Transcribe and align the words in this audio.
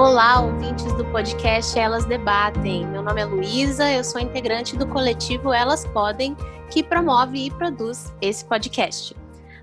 Olá, 0.00 0.40
ouvintes 0.40 0.96
do 0.96 1.04
podcast 1.10 1.76
Elas 1.76 2.04
Debatem. 2.04 2.86
Meu 2.86 3.02
nome 3.02 3.20
é 3.20 3.24
Luísa, 3.24 3.90
eu 3.90 4.04
sou 4.04 4.20
integrante 4.20 4.76
do 4.76 4.86
coletivo 4.86 5.52
Elas 5.52 5.84
Podem, 5.86 6.36
que 6.70 6.84
promove 6.84 7.46
e 7.46 7.50
produz 7.50 8.14
esse 8.22 8.44
podcast. 8.44 9.12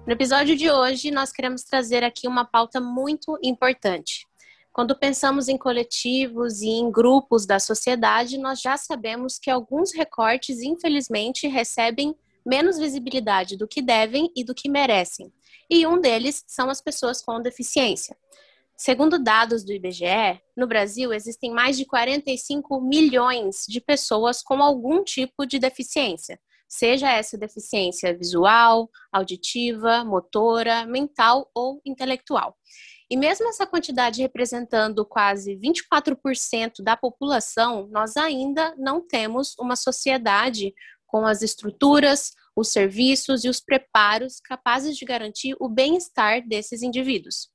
No 0.05 0.12
episódio 0.12 0.54
de 0.58 0.70
hoje, 0.70 1.09
nós 1.09 1.32
queremos 1.32 1.63
trazer 1.63 2.04
aqui 2.04 2.27
uma 2.27 2.44
pauta 2.44 2.82
muito 2.82 3.40
importante. 3.41 4.27
Quando 4.73 5.00
pensamos 5.00 5.48
em 5.48 5.58
coletivos 5.58 6.62
e 6.62 6.67
em 6.67 6.91
grupos 6.91 7.45
da 7.45 7.58
sociedade, 7.58 8.38
nós 8.38 8.59
já 8.59 8.76
sabemos 8.76 9.40
que 9.40 9.49
alguns 9.49 9.94
recortes, 9.94 10.62
infelizmente, 10.62 11.48
recebem 11.48 12.13
menos 12.45 12.77
visibilidade 12.77 13.55
do 13.55 13.70
que 13.70 13.81
devem 13.81 14.30
e 14.36 14.44
do 14.44 14.54
que 14.54 14.70
merecem. 14.70 15.31
E 15.70 15.88
um 15.88 15.98
deles 15.98 16.44
são 16.45 16.70
as 16.70 16.81
pessoas 16.81 17.22
com 17.22 17.41
deficiência. 17.41 18.17
Segundo 18.77 19.17
dados 19.17 19.63
do 19.63 19.71
IBGE, 19.71 20.41
no 20.55 20.67
Brasil 20.67 21.13
existem 21.13 21.49
mais 21.52 21.77
de 21.77 21.85
45 21.85 22.81
milhões 22.81 23.63
de 23.70 23.79
pessoas 23.79 24.41
com 24.41 24.61
algum 24.61 25.01
tipo 25.01 25.45
de 25.45 25.57
deficiência, 25.57 26.38
seja 26.67 27.09
essa 27.09 27.38
deficiência 27.38 28.15
visual, 28.17 28.89
auditiva, 29.13 30.03
motora, 30.03 30.85
mental 30.85 31.49
ou 31.55 31.79
intelectual. 31.85 32.57
E 33.09 33.15
mesmo 33.15 33.48
essa 33.48 33.65
quantidade 33.65 34.21
representando 34.21 35.05
quase 35.05 35.55
24% 35.55 36.84
da 36.84 36.98
população, 36.98 37.87
nós 37.91 38.17
ainda 38.17 38.76
não 38.77 38.99
temos 38.99 39.55
uma 39.57 39.77
sociedade 39.77 40.73
com 41.05 41.26
as 41.26 41.41
estruturas, 41.41 42.32
os 42.57 42.73
serviços 42.73 43.45
e 43.45 43.49
os 43.49 43.62
preparos 43.62 44.41
capazes 44.41 44.98
de 44.98 45.05
garantir 45.05 45.55
o 45.62 45.70
bem-estar 45.70 46.45
desses 46.45 46.82
indivíduos. 46.82 47.54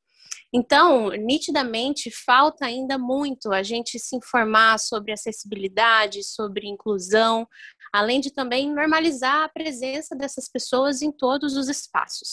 Então, 0.52 1.10
nitidamente, 1.10 2.10
falta 2.10 2.66
ainda 2.66 2.98
muito 2.98 3.52
a 3.52 3.62
gente 3.62 4.00
se 4.00 4.16
informar 4.16 4.78
sobre 4.78 5.12
acessibilidade, 5.12 6.24
sobre 6.24 6.66
inclusão, 6.66 7.46
além 7.92 8.20
de 8.20 8.32
também 8.32 8.72
normalizar 8.72 9.44
a 9.44 9.48
presença 9.48 10.16
dessas 10.16 10.48
pessoas 10.48 11.02
em 11.02 11.12
todos 11.12 11.56
os 11.56 11.68
espaços. 11.68 12.32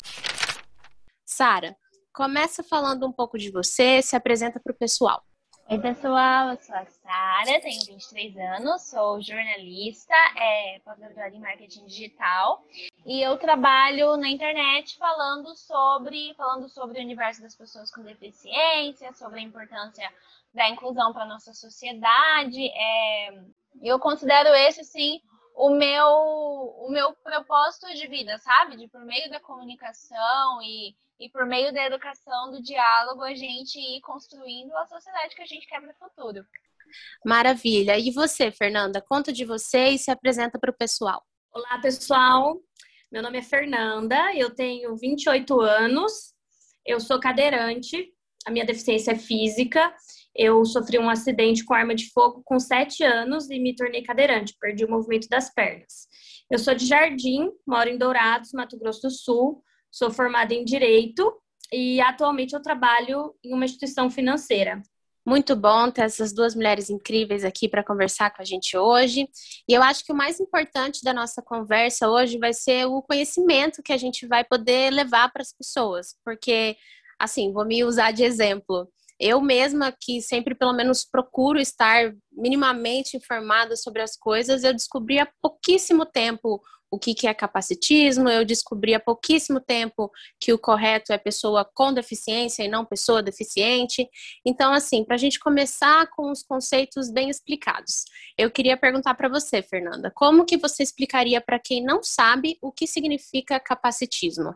Sara, 1.23 1.77
começa 2.11 2.63
falando 2.63 3.05
um 3.05 3.11
pouco 3.11 3.37
de 3.37 3.51
você, 3.51 4.01
se 4.01 4.15
apresenta 4.15 4.59
para 4.59 4.73
o 4.73 4.77
pessoal. 4.77 5.23
Oi, 5.69 5.79
pessoal, 5.79 6.51
eu 6.51 6.57
sou 6.57 6.75
a 6.75 6.85
Sara, 6.85 7.61
tenho 7.61 7.85
23 7.85 8.37
anos, 8.37 8.83
sou 8.83 9.21
jornalista, 9.21 10.13
é, 10.37 10.79
pós-graduada 10.79 11.35
em 11.35 11.41
marketing 11.41 11.85
digital 11.85 12.63
e 13.07 13.21
eu 13.21 13.37
trabalho 13.37 14.17
na 14.17 14.29
internet 14.29 14.97
falando 14.97 15.55
sobre, 15.55 16.33
falando 16.35 16.67
sobre 16.67 16.99
o 16.99 17.03
universo 17.03 17.41
das 17.41 17.55
pessoas 17.55 17.89
com 17.89 18.03
deficiência, 18.03 19.13
sobre 19.13 19.39
a 19.39 19.43
importância 19.43 20.11
da 20.53 20.69
inclusão 20.69 21.13
para 21.13 21.23
a 21.23 21.27
nossa 21.27 21.53
sociedade. 21.53 22.67
É, 22.67 23.41
eu 23.81 23.97
considero 23.97 24.49
esse, 24.49 24.83
sim, 24.83 25.21
o 25.55 25.69
meu, 25.69 26.05
o 26.05 26.89
meu 26.91 27.13
propósito 27.13 27.87
de 27.93 28.07
vida, 28.07 28.37
sabe? 28.39 28.75
De 28.75 28.89
por 28.89 29.01
meio 29.05 29.29
da 29.29 29.39
comunicação 29.39 30.61
e 30.61 30.93
e 31.19 31.29
por 31.29 31.47
meio 31.47 31.73
da 31.73 31.83
educação, 31.83 32.51
do 32.51 32.61
diálogo, 32.61 33.23
a 33.23 33.33
gente 33.33 33.79
ir 33.79 34.01
construindo 34.01 34.71
a 34.77 34.85
sociedade 34.85 35.35
que 35.35 35.41
a 35.41 35.47
gente 35.47 35.65
quer 35.65 35.81
para 35.81 35.89
o 35.89 36.09
futuro. 36.09 36.45
Maravilha. 37.25 37.97
E 37.97 38.11
você, 38.11 38.51
Fernanda? 38.51 39.01
Conta 39.01 39.33
de 39.33 39.43
você 39.43 39.89
e 39.89 39.97
se 39.97 40.11
apresenta 40.11 40.59
para 40.59 40.69
o 40.69 40.77
pessoal. 40.77 41.25
Olá, 41.51 41.79
pessoal. 41.81 42.61
Meu 43.11 43.23
nome 43.23 43.37
é 43.37 43.41
Fernanda, 43.41 44.35
eu 44.35 44.53
tenho 44.53 44.95
28 44.97 45.61
anos, 45.61 46.33
eu 46.85 46.99
sou 46.99 47.19
cadeirante, 47.19 48.13
a 48.45 48.51
minha 48.51 48.65
deficiência 48.65 49.11
é 49.11 49.15
física. 49.15 49.93
Eu 50.35 50.63
sofri 50.65 50.99
um 50.99 51.09
acidente 51.09 51.65
com 51.65 51.73
arma 51.73 51.95
de 51.95 52.09
fogo 52.11 52.41
com 52.45 52.59
7 52.59 53.03
anos 53.03 53.49
e 53.49 53.59
me 53.59 53.75
tornei 53.75 54.03
cadeirante, 54.03 54.55
perdi 54.59 54.85
o 54.85 54.89
movimento 54.89 55.27
das 55.29 55.53
pernas. 55.53 56.07
Eu 56.51 56.59
sou 56.59 56.75
de 56.75 56.85
Jardim, 56.85 57.49
moro 57.65 57.89
em 57.89 57.97
Dourados, 57.97 58.51
Mato 58.53 58.77
Grosso 58.77 59.01
do 59.01 59.09
Sul, 59.09 59.63
Sou 59.91 60.11
formada 60.11 60.53
em 60.53 60.63
Direito 60.63 61.33
e 61.71 61.99
atualmente 62.01 62.53
eu 62.53 62.61
trabalho 62.61 63.33
em 63.43 63.53
uma 63.53 63.65
instituição 63.65 64.11
financeira. 64.11 64.81
Muito 65.27 65.57
bom 65.57 65.91
ter 65.91 66.03
essas 66.03 66.31
duas 66.31 66.55
mulheres 66.55 66.89
incríveis 66.89 67.43
aqui 67.43 67.67
para 67.67 67.83
conversar 67.83 68.33
com 68.33 68.41
a 68.41 68.45
gente 68.45 68.77
hoje. 68.77 69.27
E 69.67 69.73
eu 69.73 69.83
acho 69.83 70.05
que 70.05 70.13
o 70.13 70.15
mais 70.15 70.39
importante 70.39 71.03
da 71.03 71.13
nossa 71.13 71.41
conversa 71.41 72.09
hoje 72.09 72.37
vai 72.37 72.53
ser 72.53 72.85
o 72.85 73.01
conhecimento 73.01 73.83
que 73.83 73.91
a 73.91 73.97
gente 73.97 74.25
vai 74.25 74.45
poder 74.45 74.89
levar 74.89 75.29
para 75.33 75.41
as 75.41 75.51
pessoas, 75.51 76.15
porque 76.23 76.77
assim, 77.19 77.51
vou 77.51 77.65
me 77.65 77.83
usar 77.83 78.11
de 78.11 78.23
exemplo. 78.23 78.87
Eu 79.19 79.41
mesma, 79.41 79.91
que 79.91 80.21
sempre 80.21 80.53
pelo 80.53 80.73
menos 80.73 81.03
procuro 81.03 81.59
estar 81.59 82.13
minimamente 82.31 83.17
informada 83.17 83.75
sobre 83.75 84.01
as 84.01 84.15
coisas, 84.15 84.63
eu 84.63 84.73
descobri 84.73 85.19
há 85.19 85.27
pouquíssimo 85.41 86.05
tempo 86.05 86.61
o 86.89 86.97
que, 86.97 87.13
que 87.13 87.27
é 87.27 87.33
capacitismo, 87.33 88.29
eu 88.29 88.45
descobri 88.45 88.93
há 88.93 88.99
pouquíssimo 88.99 89.59
tempo 89.59 90.09
que 90.39 90.53
o 90.53 90.59
correto 90.59 91.11
é 91.11 91.17
pessoa 91.17 91.69
com 91.73 91.93
deficiência 91.93 92.63
e 92.63 92.67
não 92.67 92.85
pessoa 92.85 93.21
deficiente. 93.21 94.07
Então, 94.45 94.73
assim, 94.73 95.03
para 95.03 95.15
a 95.15 95.17
gente 95.17 95.39
começar 95.39 96.07
com 96.11 96.31
os 96.31 96.43
conceitos 96.43 97.11
bem 97.11 97.29
explicados, 97.29 98.05
eu 98.37 98.49
queria 98.49 98.77
perguntar 98.77 99.15
para 99.15 99.27
você, 99.27 99.61
Fernanda, 99.61 100.11
como 100.15 100.45
que 100.45 100.57
você 100.57 100.81
explicaria 100.81 101.41
para 101.41 101.59
quem 101.59 101.83
não 101.83 102.01
sabe 102.01 102.57
o 102.61 102.71
que 102.71 102.87
significa 102.87 103.59
capacitismo? 103.59 104.55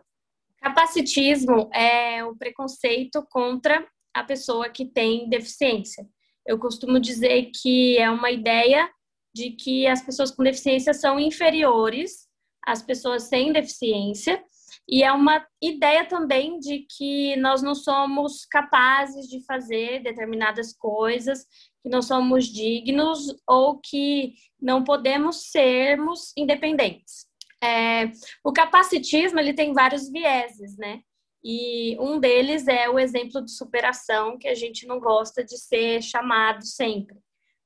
Capacitismo 0.58 1.70
é 1.74 2.24
o 2.24 2.36
preconceito 2.36 3.26
contra 3.30 3.86
a 4.14 4.24
pessoa 4.24 4.70
que 4.70 4.86
tem 4.86 5.30
deficiência. 5.30 6.06
Eu 6.46 6.60
costumo 6.60 7.00
dizer 7.00 7.52
que 7.62 7.98
é 7.98 8.10
uma 8.10 8.32
ideia 8.32 8.90
de 9.34 9.52
que 9.52 9.88
as 9.88 10.02
pessoas 10.02 10.32
com 10.32 10.44
deficiência 10.44 10.94
são 10.94 11.20
inferiores 11.20 12.28
às 12.66 12.82
pessoas 12.82 13.24
sem 13.24 13.52
deficiência, 13.52 14.44
e 14.88 15.04
é 15.04 15.12
uma 15.12 15.46
ideia 15.62 16.06
também 16.06 16.60
de 16.60 16.86
que 16.98 17.36
nós 17.38 17.62
não 17.62 17.74
somos 17.74 18.46
capazes 18.46 19.28
de 19.28 19.44
fazer 19.46 20.02
determinadas 20.04 20.74
coisas, 20.74 21.46
que 21.82 21.90
não 21.90 22.02
somos 22.02 22.46
dignos 22.46 23.34
ou 23.48 23.80
que 23.80 24.34
não 24.62 24.84
podemos 24.84 25.50
sermos 25.50 26.34
independentes. 26.38 27.26
É, 27.64 28.12
o 28.44 28.52
capacitismo 28.52 29.40
ele 29.40 29.54
tem 29.54 29.74
vários 29.74 30.10
vieses, 30.10 30.78
né? 30.78 31.02
E 31.44 31.98
um 32.00 32.20
deles 32.20 32.68
é 32.68 32.90
o 32.90 33.00
exemplo 33.00 33.44
de 33.44 33.52
superação 33.52 34.38
que 34.38 34.48
a 34.48 34.56
gente 34.56 34.86
não 34.86 35.00
gosta 35.00 35.44
de 35.44 35.58
ser 35.58 36.02
chamado 36.02 36.66
sempre 36.66 37.18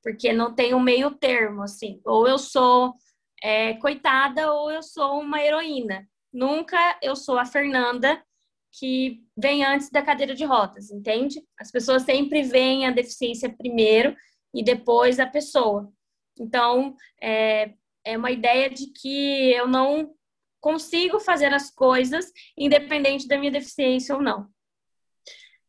porque 0.06 0.32
não 0.32 0.54
tem 0.54 0.72
um 0.72 0.78
meio 0.78 1.10
termo, 1.10 1.64
assim. 1.64 2.00
Ou 2.04 2.28
eu 2.28 2.38
sou 2.38 2.94
é, 3.42 3.74
coitada 3.74 4.52
ou 4.52 4.70
eu 4.70 4.80
sou 4.80 5.20
uma 5.20 5.42
heroína. 5.42 6.08
Nunca 6.32 6.96
eu 7.02 7.16
sou 7.16 7.36
a 7.36 7.44
Fernanda 7.44 8.22
que 8.78 9.20
vem 9.36 9.64
antes 9.64 9.90
da 9.90 10.02
cadeira 10.02 10.32
de 10.32 10.44
rodas, 10.44 10.92
entende? 10.92 11.42
As 11.58 11.72
pessoas 11.72 12.02
sempre 12.02 12.44
veem 12.44 12.86
a 12.86 12.92
deficiência 12.92 13.52
primeiro 13.52 14.14
e 14.54 14.62
depois 14.62 15.18
a 15.18 15.26
pessoa. 15.26 15.90
Então, 16.38 16.94
é, 17.20 17.72
é 18.04 18.16
uma 18.16 18.30
ideia 18.30 18.70
de 18.70 18.92
que 18.92 19.50
eu 19.54 19.66
não 19.66 20.14
consigo 20.60 21.20
fazer 21.20 21.52
as 21.52 21.70
coisas 21.70 22.32
independente 22.56 23.28
da 23.28 23.38
minha 23.38 23.52
deficiência 23.52 24.14
ou 24.14 24.22
não. 24.22 24.48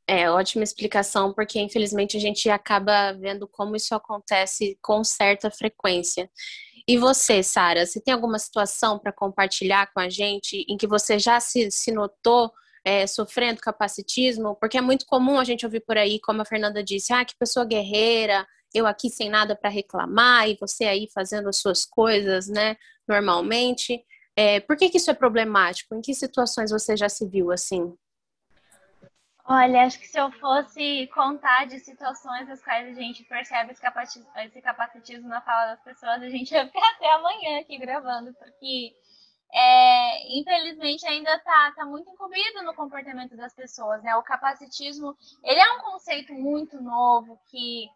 É, 0.09 0.29
ótima 0.29 0.63
explicação, 0.63 1.33
porque 1.33 1.59
infelizmente 1.59 2.15
a 2.15 2.19
gente 2.19 2.49
acaba 2.49 3.11
vendo 3.11 3.45
como 3.45 3.75
isso 3.75 3.93
acontece 3.93 4.77
com 4.81 5.03
certa 5.03 5.51
frequência. 5.51 6.29
E 6.87 6.97
você, 6.97 7.43
Sara, 7.43 7.85
você 7.85 7.99
tem 7.99 8.13
alguma 8.13 8.39
situação 8.39 8.97
para 8.97 9.11
compartilhar 9.11 9.91
com 9.93 9.99
a 9.99 10.09
gente 10.09 10.66
em 10.69 10.78
que 10.78 10.87
você 10.87 11.19
já 11.19 11.37
se, 11.41 11.69
se 11.69 11.91
notou 11.91 12.49
é, 12.85 13.05
sofrendo 13.05 13.59
capacitismo? 13.59 14.55
Porque 14.55 14.78
é 14.78 14.81
muito 14.81 15.05
comum 15.05 15.37
a 15.37 15.43
gente 15.43 15.66
ouvir 15.66 15.81
por 15.81 15.97
aí, 15.97 16.22
como 16.22 16.41
a 16.41 16.45
Fernanda 16.45 16.81
disse, 16.81 17.11
ah, 17.11 17.25
que 17.25 17.35
pessoa 17.37 17.66
guerreira, 17.66 18.47
eu 18.73 18.87
aqui 18.87 19.09
sem 19.09 19.29
nada 19.29 19.57
para 19.57 19.69
reclamar 19.69 20.47
e 20.47 20.57
você 20.57 20.85
aí 20.85 21.09
fazendo 21.13 21.49
as 21.49 21.57
suas 21.57 21.85
coisas, 21.85 22.47
né, 22.47 22.78
normalmente. 23.05 24.01
É, 24.39 24.59
por 24.59 24.78
que, 24.78 24.87
que 24.87 24.97
isso 24.97 25.09
é 25.09 25.16
problemático? 25.16 25.95
Em 25.95 26.01
que 26.01 26.13
situações 26.13 26.69
você 26.69 26.95
já 26.95 27.09
se 27.09 27.28
viu 27.28 27.51
assim? 27.51 27.91
Olha, 29.49 29.84
acho 29.84 29.97
que 29.97 30.07
se 30.07 30.19
eu 30.19 30.29
fosse 30.34 31.07
contar 31.07 31.66
de 31.66 31.79
situações 31.79 32.47
nas 32.47 32.61
quais 32.61 32.95
a 32.95 33.01
gente 33.01 33.23
percebe 33.23 33.72
esse 33.72 34.61
capacitismo 34.61 35.28
na 35.28 35.41
fala 35.41 35.72
das 35.72 35.84
pessoas, 35.84 36.22
a 36.22 36.29
gente 36.29 36.51
ia 36.53 36.67
ficar 36.67 36.91
até 36.95 37.11
amanhã 37.13 37.61
aqui 37.61 37.79
gravando, 37.79 38.31
porque 38.34 38.93
é, 39.51 40.37
infelizmente 40.37 41.07
ainda 41.07 41.33
está 41.33 41.72
tá 41.75 41.85
muito 41.85 42.07
incluído 42.09 42.61
no 42.63 42.75
comportamento 42.75 43.35
das 43.35 43.55
pessoas. 43.55 44.03
Né? 44.03 44.16
O 44.17 44.23
capacitismo 44.23 45.16
ele 45.43 45.59
é 45.59 45.73
um 45.73 45.79
conceito 45.79 46.33
muito 46.33 46.79
novo 46.79 47.40
que, 47.49 47.87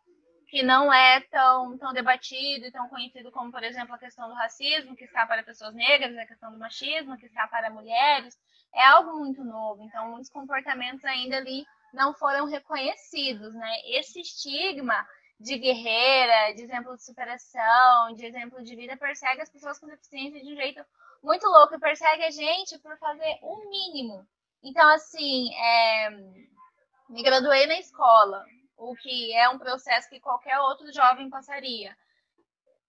que 0.51 0.61
não 0.63 0.91
é 0.91 1.21
tão, 1.21 1.77
tão 1.77 1.93
debatido 1.93 2.65
e 2.65 2.71
tão 2.71 2.89
conhecido 2.89 3.31
como, 3.31 3.49
por 3.49 3.63
exemplo, 3.63 3.95
a 3.95 3.97
questão 3.97 4.27
do 4.27 4.35
racismo, 4.35 4.97
que 4.97 5.05
está 5.05 5.25
para 5.25 5.43
pessoas 5.43 5.73
negras, 5.73 6.17
a 6.17 6.25
questão 6.25 6.51
do 6.51 6.59
machismo, 6.59 7.17
que 7.17 7.25
está 7.25 7.47
para 7.47 7.69
mulheres 7.69 8.37
é 8.73 8.83
algo 8.85 9.17
muito 9.17 9.43
novo, 9.45 9.81
então 9.83 10.09
muitos 10.09 10.29
comportamentos 10.29 11.05
ainda 11.05 11.37
ali 11.37 11.65
não 11.93 12.13
foram 12.13 12.45
reconhecidos, 12.45 13.53
né? 13.53 13.71
Esse 13.85 14.19
estigma 14.19 15.07
de 15.39 15.57
guerreira, 15.57 16.53
de 16.53 16.63
exemplo 16.63 16.97
de 16.97 17.03
superação, 17.03 18.13
de 18.13 18.25
exemplo 18.25 18.61
de 18.61 18.75
vida, 18.75 18.97
persegue 18.97 19.41
as 19.41 19.49
pessoas 19.49 19.79
com 19.79 19.87
deficiência 19.87 20.41
de 20.43 20.53
um 20.53 20.55
jeito 20.55 20.83
muito 21.23 21.47
louco 21.47 21.75
e 21.75 21.79
persegue 21.79 22.23
a 22.23 22.31
gente 22.31 22.77
por 22.79 22.97
fazer 22.97 23.39
o 23.41 23.69
mínimo. 23.69 24.27
Então, 24.61 24.87
assim, 24.89 25.53
é... 25.55 26.09
me 27.09 27.23
graduei 27.23 27.67
na 27.67 27.79
escola, 27.79 28.45
o 28.81 28.95
que 28.95 29.33
é 29.33 29.47
um 29.49 29.59
processo 29.59 30.09
que 30.09 30.19
qualquer 30.19 30.59
outro 30.59 30.91
jovem 30.91 31.29
passaria. 31.29 31.95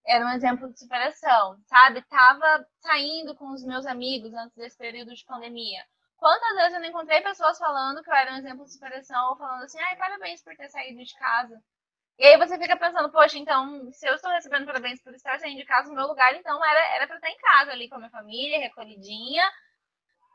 Era 0.05 0.25
um 0.25 0.29
exemplo 0.29 0.71
de 0.71 0.79
superação, 0.79 1.57
sabe? 1.67 2.01
Tava 2.03 2.67
saindo 2.79 3.35
com 3.35 3.51
os 3.53 3.63
meus 3.63 3.85
amigos 3.85 4.33
antes 4.33 4.57
desse 4.57 4.77
período 4.77 5.13
de 5.13 5.23
pandemia. 5.23 5.85
Quantas 6.17 6.55
vezes 6.55 6.73
eu 6.73 6.79
não 6.79 6.87
encontrei 6.87 7.21
pessoas 7.21 7.57
falando 7.57 8.01
que 8.01 8.09
eu 8.09 8.15
era 8.15 8.33
um 8.33 8.37
exemplo 8.37 8.65
de 8.65 8.73
superação 8.73 9.29
ou 9.29 9.37
falando 9.37 9.63
assim, 9.63 9.79
ai, 9.79 9.95
parabéns 9.95 10.41
por 10.41 10.55
ter 10.55 10.67
saído 10.69 11.03
de 11.03 11.13
casa. 11.15 11.61
E 12.17 12.25
aí 12.25 12.37
você 12.37 12.57
fica 12.57 12.75
pensando, 12.75 13.11
poxa, 13.11 13.37
então, 13.37 13.91
se 13.91 14.07
eu 14.07 14.15
estou 14.15 14.31
recebendo 14.31 14.65
parabéns 14.65 15.01
por 15.01 15.13
estar 15.13 15.39
saindo 15.39 15.57
de 15.57 15.65
casa, 15.65 15.89
no 15.89 15.95
meu 15.95 16.07
lugar, 16.07 16.33
então 16.35 16.63
era 16.63 17.07
para 17.07 17.17
estar 17.17 17.29
em 17.29 17.37
casa 17.37 17.71
ali 17.71 17.87
com 17.87 17.95
a 17.95 17.97
minha 17.99 18.09
família, 18.09 18.59
recolhidinha. 18.59 19.43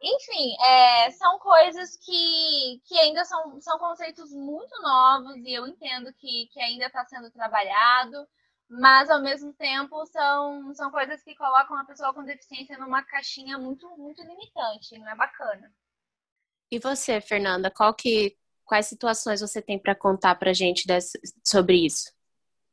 Enfim, 0.00 0.56
é, 0.65 1.11
são 1.11 1.39
coisas 1.39 1.97
que, 1.97 2.81
que 2.85 2.99
ainda 2.99 3.25
são, 3.25 3.61
são 3.61 3.79
conceitos 3.79 4.33
muito 4.33 4.81
novos 4.81 5.37
e 5.45 5.53
eu 5.53 5.67
entendo 5.67 6.12
que, 6.15 6.47
que 6.53 6.61
ainda 6.61 6.87
está 6.87 7.05
sendo 7.05 7.31
trabalhado, 7.31 8.27
mas 8.69 9.11
ao 9.11 9.21
mesmo 9.21 9.53
tempo 9.55 10.06
são, 10.06 10.73
são 10.75 10.91
coisas 10.91 11.23
que 11.23 11.35
colocam 11.35 11.77
a 11.77 11.85
pessoa 11.85 12.15
com 12.15 12.23
deficiência 12.23 12.79
numa 12.79 13.03
caixinha 13.03 13.59
muito, 13.59 13.89
muito 13.97 14.23
limitante, 14.23 14.99
não 14.99 15.09
é 15.09 15.17
bacana. 15.17 15.73
E 16.71 16.79
você, 16.79 17.21
Fernanda, 17.21 17.71
qual 17.71 17.93
que 17.95 18.37
Quais 18.69 18.85
situações 18.85 19.41
você 19.41 19.62
tem 19.62 19.79
para 19.79 19.95
contar 19.95 20.35
para 20.35 20.50
a 20.50 20.53
gente 20.55 20.87
desse, 20.87 21.19
sobre 21.43 21.87
isso? 21.87 22.12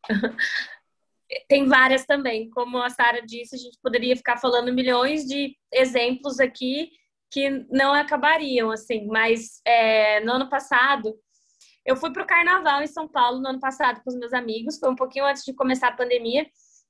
tem 1.47 1.69
várias 1.69 2.05
também. 2.05 2.49
Como 2.49 2.77
a 2.79 2.89
Sara 2.89 3.25
disse, 3.25 3.55
a 3.55 3.57
gente 3.57 3.79
poderia 3.81 4.13
ficar 4.13 4.35
falando 4.35 4.73
milhões 4.73 5.23
de 5.23 5.57
exemplos 5.71 6.41
aqui 6.41 6.91
que 7.31 7.49
não 7.69 7.93
acabariam, 7.93 8.71
assim. 8.71 9.07
Mas 9.07 9.61
é, 9.65 10.19
no 10.21 10.33
ano 10.33 10.49
passado, 10.49 11.13
eu 11.85 11.95
fui 11.95 12.11
para 12.11 12.23
o 12.23 12.27
Carnaval 12.27 12.81
em 12.81 12.87
São 12.87 13.07
Paulo 13.07 13.39
no 13.39 13.49
ano 13.49 13.59
passado 13.59 14.01
com 14.03 14.09
os 14.09 14.17
meus 14.17 14.33
amigos. 14.33 14.79
Foi 14.79 14.89
um 14.89 14.95
pouquinho 14.95 15.25
antes 15.25 15.43
de 15.43 15.53
começar 15.53 15.89
a 15.89 15.95
pandemia. 15.95 16.45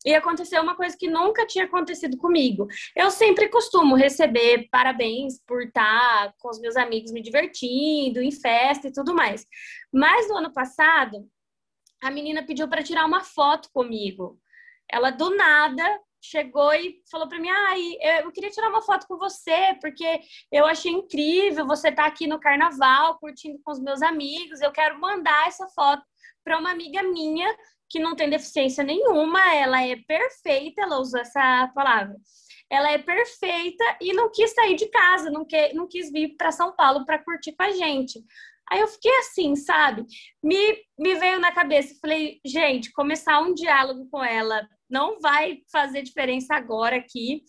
E 0.05 0.13
aconteceu 0.13 0.61
uma 0.61 0.75
coisa 0.75 0.95
que 0.95 1.09
nunca 1.09 1.47
tinha 1.47 1.65
acontecido 1.65 2.15
comigo. 2.17 2.67
Eu 2.95 3.09
sempre 3.09 3.49
costumo 3.49 3.95
receber 3.95 4.67
parabéns 4.69 5.41
por 5.47 5.63
estar 5.63 6.31
com 6.37 6.49
os 6.49 6.59
meus 6.59 6.75
amigos 6.75 7.11
me 7.11 7.23
divertindo, 7.23 8.21
em 8.21 8.31
festa 8.31 8.87
e 8.87 8.93
tudo 8.93 9.15
mais. 9.15 9.47
Mas 9.91 10.29
no 10.29 10.37
ano 10.37 10.53
passado, 10.53 11.27
a 12.03 12.11
menina 12.11 12.45
pediu 12.45 12.67
para 12.67 12.83
tirar 12.83 13.03
uma 13.05 13.21
foto 13.21 13.67
comigo. 13.73 14.39
Ela 14.87 15.09
do 15.09 15.35
nada 15.35 15.99
chegou 16.29 16.73
e 16.73 17.01
falou 17.09 17.27
para 17.27 17.39
mim: 17.39 17.49
"Ai, 17.49 17.97
ah, 18.01 18.21
eu 18.21 18.31
queria 18.31 18.49
tirar 18.49 18.69
uma 18.69 18.81
foto 18.81 19.07
com 19.07 19.17
você, 19.17 19.77
porque 19.81 20.19
eu 20.51 20.65
achei 20.65 20.91
incrível 20.91 21.65
você 21.67 21.91
tá 21.91 22.05
aqui 22.05 22.27
no 22.27 22.39
carnaval, 22.39 23.17
curtindo 23.19 23.59
com 23.63 23.71
os 23.71 23.79
meus 23.79 24.01
amigos. 24.01 24.61
Eu 24.61 24.71
quero 24.71 24.99
mandar 24.99 25.47
essa 25.47 25.67
foto 25.69 26.03
para 26.43 26.59
uma 26.59 26.71
amiga 26.71 27.01
minha 27.03 27.55
que 27.89 27.99
não 27.99 28.15
tem 28.15 28.29
deficiência 28.29 28.83
nenhuma, 28.83 29.39
ela 29.53 29.81
é 29.83 29.95
perfeita, 29.95 30.81
ela 30.81 30.99
usou 30.99 31.19
essa 31.19 31.71
palavra. 31.73 32.15
Ela 32.69 32.91
é 32.91 32.97
perfeita 32.97 33.83
e 34.01 34.11
não 34.13 34.31
quis 34.31 34.53
sair 34.53 34.75
de 34.75 34.87
casa, 34.87 35.29
não, 35.29 35.45
que, 35.45 35.73
não 35.73 35.87
quis 35.87 36.11
vir 36.11 36.35
para 36.35 36.51
São 36.51 36.75
Paulo 36.75 37.05
para 37.05 37.23
curtir 37.23 37.53
com 37.53 37.63
a 37.63 37.71
gente. 37.71 38.23
Aí 38.71 38.79
eu 38.79 38.87
fiquei 38.87 39.15
assim, 39.19 39.55
sabe? 39.55 40.05
Me, 40.43 40.77
me 40.97 41.13
veio 41.15 41.39
na 41.39 41.51
cabeça, 41.51 41.97
falei, 42.01 42.39
gente, 42.43 42.91
começar 42.91 43.39
um 43.39 43.53
diálogo 43.53 44.07
com 44.09 44.23
ela 44.23 44.67
não 44.89 45.19
vai 45.19 45.59
fazer 45.71 46.01
diferença 46.01 46.55
agora 46.55 46.97
aqui. 46.97 47.43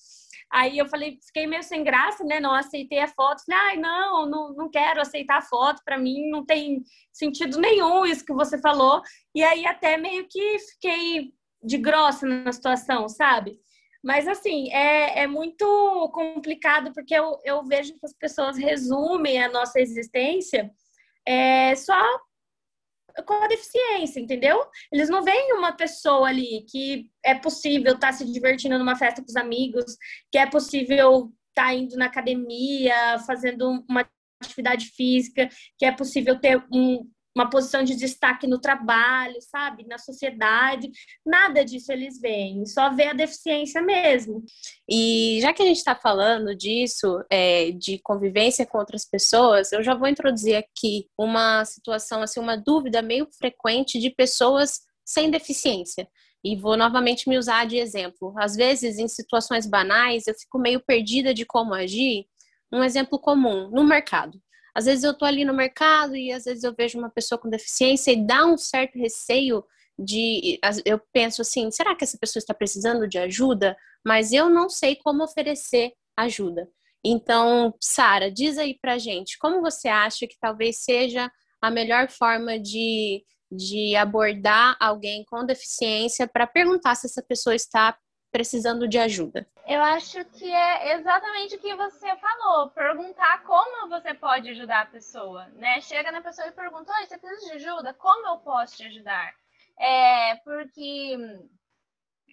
Aí 0.51 0.79
eu 0.79 0.87
falei, 0.89 1.19
fiquei 1.27 1.47
meio 1.47 1.63
sem 1.63 1.83
graça, 1.83 2.23
né? 2.25 2.39
Não 2.39 2.53
aceitei 2.53 3.01
a 3.01 3.09
foto. 3.09 3.43
Falei, 3.45 3.61
ai, 3.61 3.77
não, 3.77 4.29
não, 4.29 4.55
não 4.55 4.71
quero 4.71 5.01
aceitar 5.01 5.39
a 5.39 5.43
foto. 5.43 5.83
Para 5.85 5.99
mim 5.99 6.31
não 6.31 6.45
tem 6.45 6.83
sentido 7.13 7.59
nenhum 7.59 8.07
isso 8.07 8.25
que 8.25 8.33
você 8.33 8.59
falou. 8.61 9.03
E 9.35 9.43
aí 9.43 9.67
até 9.67 9.97
meio 9.97 10.27
que 10.29 10.59
fiquei 10.59 11.33
de 11.63 11.79
grossa 11.79 12.27
na 12.27 12.53
situação, 12.53 13.09
sabe? 13.09 13.59
Mas 14.05 14.29
assim, 14.29 14.71
é, 14.71 15.23
é 15.23 15.27
muito 15.27 15.67
complicado 16.15 16.93
porque 16.93 17.15
eu, 17.15 17.41
eu 17.45 17.65
vejo 17.65 17.93
que 17.95 18.07
as 18.07 18.15
pessoas 18.15 18.57
resumem 18.57 19.43
a 19.43 19.49
nossa 19.49 19.81
existência 19.81 20.71
é, 21.27 21.75
só 21.75 22.01
com 23.25 23.35
a 23.35 23.49
deficiência, 23.49 24.21
entendeu? 24.21 24.59
Eles 24.93 25.09
não 25.09 25.23
veem 25.23 25.55
uma 25.55 25.73
pessoa 25.73 26.29
ali 26.29 26.65
que 26.71 27.11
é 27.25 27.35
possível 27.35 27.95
estar 27.95 28.09
tá 28.09 28.13
se 28.13 28.31
divertindo 28.31 28.79
numa 28.79 28.97
festa 28.97 29.23
com 29.23 29.29
os 29.29 29.37
amigos, 29.37 29.97
que 30.31 30.39
é 30.39 30.47
possível 30.47 31.33
estar 31.49 31.69
tá 31.69 31.75
indo 31.75 31.97
na 31.97 32.07
academia, 32.07 33.19
fazendo 33.27 33.85
uma 33.89 34.09
atividade 34.43 34.87
física, 34.87 35.49
que 35.79 35.87
é 35.87 35.93
possível 35.93 36.39
ter 36.39 36.63
um, 36.73 37.09
uma 37.37 37.51
posição 37.51 37.85
de 37.85 37.95
destaque 37.95 38.47
no 38.47 38.59
trabalho, 38.59 39.37
sabe? 39.43 39.87
Na 39.87 39.99
sociedade. 39.99 40.91
Nada 41.25 41.63
disso 41.63 41.93
eles 41.93 42.19
veem, 42.19 42.65
só 42.65 42.95
vê 42.95 43.09
a 43.09 43.13
deficiência 43.13 43.83
mesmo. 43.83 44.43
E 44.89 45.39
já 45.43 45.53
que 45.53 45.63
a 45.63 45.67
gente 45.67 45.77
está 45.77 45.95
falando 45.95 46.57
disso, 46.57 47.23
é, 47.31 47.73
de 47.73 47.99
convivência 47.99 48.65
com 48.65 48.79
outras 48.79 49.05
pessoas, 49.05 49.71
eu 49.71 49.83
já 49.83 49.95
vou 49.95 50.09
introduzir 50.09 50.57
aqui 50.57 51.07
uma 51.17 51.63
situação, 51.67 52.23
assim, 52.23 52.41
uma 52.41 52.57
dúvida 52.57 53.03
meio 53.03 53.29
frequente 53.39 54.01
de 54.01 54.09
pessoas 54.09 54.81
sem 55.05 55.31
deficiência. 55.31 56.09
E 56.43 56.57
vou 56.57 56.77
novamente 56.77 57.29
me 57.29 57.37
usar 57.37 57.67
de 57.67 57.77
exemplo. 57.77 58.33
Às 58.39 58.57
vezes, 58.57 58.99
em 58.99 59.09
situações 59.09 59.67
banais, 59.67 60.27
eu 60.27 60.35
fico 60.35 60.59
meio 60.59 60.81
perdida 60.81 61.35
de 61.35 61.45
como 61.45 61.75
agir. 61.75 62.25
Um 62.73 62.83
exemplo 62.83 63.19
comum, 63.19 63.69
no 63.71 63.85
mercado. 63.85 64.41
Às 64.77 64.85
vezes 64.85 65.05
eu 65.05 65.17
tô 65.17 65.25
ali 65.25 65.43
no 65.43 65.55
mercado 65.55 66.15
e 66.15 66.31
às 66.31 66.45
vezes 66.45 66.63
eu 66.63 66.75
vejo 66.75 66.99
uma 66.99 67.09
pessoa 67.09 67.39
com 67.39 67.49
deficiência 67.49 68.13
e 68.13 68.27
dá 68.27 68.45
um 68.45 68.59
certo 68.59 68.99
receio 68.99 69.65
de 69.99 70.61
eu 70.85 71.01
penso 71.11 71.41
assim, 71.41 71.71
será 71.71 71.95
que 71.95 72.05
essa 72.05 72.19
pessoa 72.19 72.39
está 72.39 72.53
precisando 72.53 73.09
de 73.09 73.17
ajuda? 73.17 73.75
Mas 74.05 74.33
eu 74.33 74.51
não 74.51 74.69
sei 74.69 74.95
como 74.95 75.25
oferecer 75.25 75.93
ajuda. 76.15 76.69
Então, 77.03 77.75
Sara, 77.81 78.31
diz 78.31 78.59
aí 78.59 78.79
pra 78.79 78.99
gente, 78.99 79.39
como 79.39 79.63
você 79.63 79.89
acha 79.89 80.27
que 80.27 80.37
talvez 80.39 80.85
seja 80.85 81.33
a 81.63 81.71
melhor 81.71 82.11
forma 82.11 82.59
de, 82.59 83.25
de 83.51 83.97
abordar 83.97 84.77
alguém 84.79 85.25
com 85.25 85.47
deficiência 85.47 86.29
para 86.29 86.47
perguntar 86.47 86.97
se 86.97 87.07
essa 87.07 87.23
pessoa 87.23 87.55
está 87.55 87.97
precisando 88.31 88.87
de 88.89 88.99
ajuda? 88.99 89.47
Eu 89.67 89.83
acho 89.83 90.25
que 90.27 90.53
é 90.53 90.95
exatamente 90.95 91.57
o 91.57 91.59
que 91.59 91.75
você 91.75 92.15
falou, 92.17 92.71
perguntar 92.71 93.43
como 93.45 93.89
você 93.89 94.15
pode 94.15 94.51
ajudar 94.51 94.83
a 94.83 94.87
pessoa, 94.87 95.47
né? 95.55 95.81
Chega 95.81 96.13
na 96.13 96.21
pessoa 96.21 96.49
e 96.49 96.53
pergunta, 96.53 96.93
Oi, 96.93 97.07
você 97.07 97.19
precisa 97.19 97.47
de 97.47 97.53
ajuda? 97.67 97.95
Como 97.95 98.29
eu 98.29 98.39
posso 98.39 98.77
te 98.77 98.85
ajudar? 98.85 99.35
É, 99.79 100.37
porque 100.37 101.17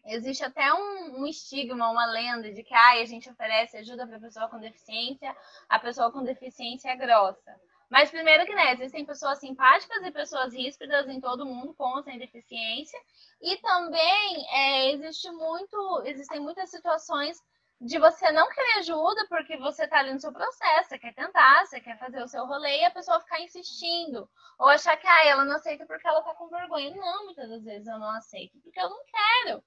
existe 0.05 0.43
até 0.43 0.73
um, 0.73 1.21
um, 1.21 1.27
estigma, 1.27 1.89
uma 1.89 2.05
lenda 2.05 2.51
de 2.51 2.63
que 2.63 2.73
ah, 2.73 3.01
a 3.01 3.05
gente 3.05 3.29
oferece 3.29 3.77
ajuda 3.77 4.05
para 4.05 4.19
pessoa 4.19 4.50
com 4.50 4.59
deficiência, 4.59 5.35
a 5.69 5.79
pessoa 5.79 6.12
com 6.12 6.23
deficiência 6.23 6.89
é 6.89 6.95
grossa. 6.95 7.55
Mas 7.93 8.09
primeiro 8.09 8.43
que, 8.43 8.55
né, 8.55 8.73
existem 8.73 9.05
pessoas 9.05 9.38
simpáticas 9.38 10.03
e 10.03 10.09
pessoas 10.09 10.51
ríspidas 10.51 11.07
em 11.07 11.21
todo 11.21 11.45
mundo 11.45 11.75
com 11.75 11.83
ou 11.95 12.01
sem 12.01 12.17
deficiência. 12.17 13.00
E 13.39 13.55
também 13.57 14.47
é, 14.50 14.91
existe 14.93 15.29
muito, 15.29 16.01
existem 16.03 16.39
muitas 16.39 16.71
situações 16.71 17.38
de 17.79 18.00
você 18.00 18.31
não 18.31 18.50
querer 18.50 18.79
ajuda 18.79 19.27
porque 19.29 19.57
você 19.57 19.83
está 19.83 20.00
ali 20.00 20.12
no 20.12 20.19
seu 20.19 20.33
processo, 20.33 20.89
você 20.89 20.97
quer 20.97 21.13
tentar, 21.13 21.67
você 21.67 21.79
quer 21.79 22.00
fazer 22.00 22.23
o 22.23 22.27
seu 22.27 22.47
rolê 22.47 22.79
e 22.79 22.85
a 22.85 22.89
pessoa 22.89 23.19
ficar 23.19 23.39
insistindo. 23.41 24.27
Ou 24.57 24.69
achar 24.69 24.97
que 24.97 25.05
ah, 25.05 25.27
ela 25.27 25.45
não 25.45 25.57
aceita 25.57 25.85
porque 25.85 26.07
ela 26.07 26.17
está 26.17 26.33
com 26.33 26.47
vergonha. 26.47 26.95
Não, 26.95 27.25
muitas 27.25 27.47
das 27.47 27.63
vezes 27.63 27.85
eu 27.88 28.00
não 28.00 28.09
aceito 28.09 28.59
porque 28.63 28.79
eu 28.79 28.89
não 28.89 29.03
quero. 29.05 29.63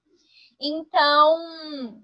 Então, 0.61 2.02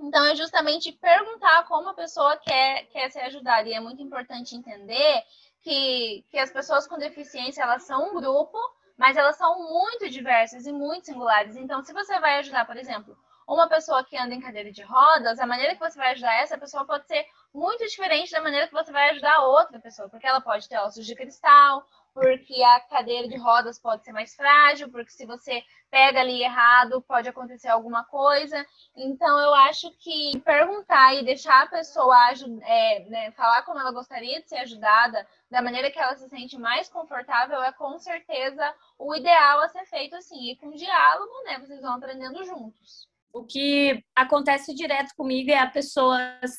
então 0.00 0.24
é 0.24 0.34
justamente 0.34 0.90
perguntar 0.90 1.64
como 1.68 1.90
a 1.90 1.94
pessoa 1.94 2.36
quer, 2.38 2.86
quer 2.86 3.08
ser 3.08 3.20
ajudada. 3.20 3.68
E 3.68 3.72
é 3.72 3.78
muito 3.78 4.02
importante 4.02 4.56
entender 4.56 5.22
que, 5.62 6.24
que 6.30 6.38
as 6.38 6.50
pessoas 6.50 6.86
com 6.86 6.98
deficiência 6.98 7.62
elas 7.62 7.84
são 7.84 8.10
um 8.10 8.14
grupo, 8.14 8.58
mas 8.96 9.16
elas 9.16 9.36
são 9.36 9.58
muito 9.68 10.10
diversas 10.10 10.66
e 10.66 10.72
muito 10.72 11.06
singulares. 11.06 11.56
Então, 11.56 11.82
se 11.82 11.92
você 11.92 12.18
vai 12.20 12.38
ajudar, 12.38 12.66
por 12.66 12.76
exemplo, 12.76 13.16
uma 13.46 13.68
pessoa 13.68 14.04
que 14.04 14.16
anda 14.16 14.34
em 14.34 14.40
cadeira 14.40 14.70
de 14.70 14.82
rodas, 14.82 15.40
a 15.40 15.46
maneira 15.46 15.74
que 15.74 15.80
você 15.80 15.98
vai 15.98 16.12
ajudar 16.12 16.34
essa 16.40 16.56
pessoa 16.56 16.84
pode 16.84 17.06
ser 17.06 17.26
muito 17.52 17.84
diferente 17.84 18.30
da 18.30 18.40
maneira 18.40 18.68
que 18.68 18.72
você 18.72 18.92
vai 18.92 19.10
ajudar 19.10 19.42
outra 19.42 19.80
pessoa, 19.80 20.08
porque 20.08 20.26
ela 20.26 20.40
pode 20.40 20.68
ter 20.68 20.78
ossos 20.78 21.04
de 21.04 21.16
cristal, 21.16 21.84
porque 22.12 22.62
a 22.62 22.80
cadeira 22.80 23.28
de 23.28 23.36
rodas 23.36 23.78
pode 23.78 24.04
ser 24.04 24.12
mais 24.12 24.34
frágil, 24.34 24.90
porque 24.90 25.10
se 25.10 25.26
você 25.26 25.62
pega 25.90 26.20
ali 26.20 26.42
errado, 26.42 27.02
pode 27.02 27.28
acontecer 27.28 27.68
alguma 27.68 28.04
coisa. 28.04 28.64
Então, 28.96 29.38
eu 29.38 29.54
acho 29.54 29.90
que 29.98 30.38
perguntar 30.40 31.14
e 31.14 31.24
deixar 31.24 31.62
a 31.62 31.68
pessoa 31.68 32.16
é, 32.62 33.00
né, 33.08 33.30
falar 33.32 33.62
como 33.62 33.80
ela 33.80 33.92
gostaria 33.92 34.40
de 34.40 34.48
ser 34.48 34.58
ajudada, 34.58 35.26
da 35.50 35.60
maneira 35.60 35.90
que 35.90 35.98
ela 35.98 36.14
se 36.14 36.28
sente 36.28 36.58
mais 36.58 36.88
confortável, 36.88 37.62
é 37.62 37.72
com 37.72 37.98
certeza 37.98 38.74
o 38.98 39.14
ideal 39.14 39.60
a 39.60 39.68
ser 39.68 39.84
feito 39.86 40.14
assim. 40.14 40.50
E 40.50 40.56
com 40.56 40.70
diálogo, 40.70 41.32
né? 41.44 41.58
Vocês 41.58 41.80
vão 41.80 41.94
aprendendo 41.94 42.44
juntos. 42.44 43.08
O 43.32 43.44
que 43.44 44.04
acontece 44.14 44.74
direto 44.74 45.14
comigo 45.16 45.50
é 45.50 45.58
a 45.58 45.70
pessoa, 45.70 46.18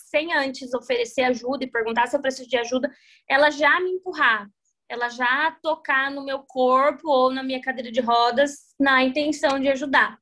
sem 0.09 0.33
antes 0.33 0.73
oferecer 0.73 1.23
ajuda 1.23 1.65
e 1.65 1.71
perguntar 1.71 2.07
se 2.07 2.15
eu 2.15 2.21
preciso 2.21 2.49
de 2.49 2.57
ajuda, 2.57 2.89
ela 3.27 3.49
já 3.49 3.79
me 3.81 3.91
empurrar 3.91 4.47
ela 4.91 5.07
já 5.07 5.57
tocar 5.63 6.11
no 6.11 6.21
meu 6.21 6.39
corpo 6.39 7.09
ou 7.09 7.31
na 7.31 7.41
minha 7.41 7.61
cadeira 7.61 7.89
de 7.89 8.01
rodas 8.01 8.75
na 8.77 9.01
intenção 9.01 9.57
de 9.57 9.69
ajudar. 9.69 10.19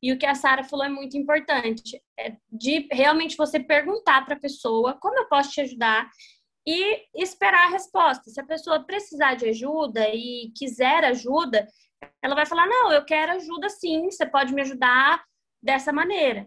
E 0.00 0.12
o 0.12 0.18
que 0.18 0.24
a 0.24 0.34
Sara 0.34 0.62
falou 0.62 0.86
é 0.86 0.88
muito 0.88 1.16
importante, 1.16 2.00
é 2.16 2.36
de 2.50 2.86
realmente 2.92 3.36
você 3.36 3.58
perguntar 3.58 4.24
para 4.24 4.36
a 4.36 4.40
pessoa 4.40 4.96
como 5.00 5.18
eu 5.18 5.28
posso 5.28 5.50
te 5.50 5.60
ajudar 5.60 6.08
e 6.64 7.04
esperar 7.20 7.66
a 7.66 7.70
resposta. 7.70 8.30
Se 8.30 8.40
a 8.40 8.46
pessoa 8.46 8.84
precisar 8.84 9.34
de 9.34 9.48
ajuda 9.48 10.08
e 10.14 10.52
quiser 10.56 11.04
ajuda, 11.04 11.66
ela 12.22 12.36
vai 12.36 12.46
falar: 12.46 12.68
"Não, 12.68 12.92
eu 12.92 13.04
quero 13.04 13.32
ajuda 13.32 13.68
sim, 13.68 14.08
você 14.08 14.24
pode 14.24 14.54
me 14.54 14.62
ajudar 14.62 15.24
dessa 15.60 15.92
maneira". 15.92 16.46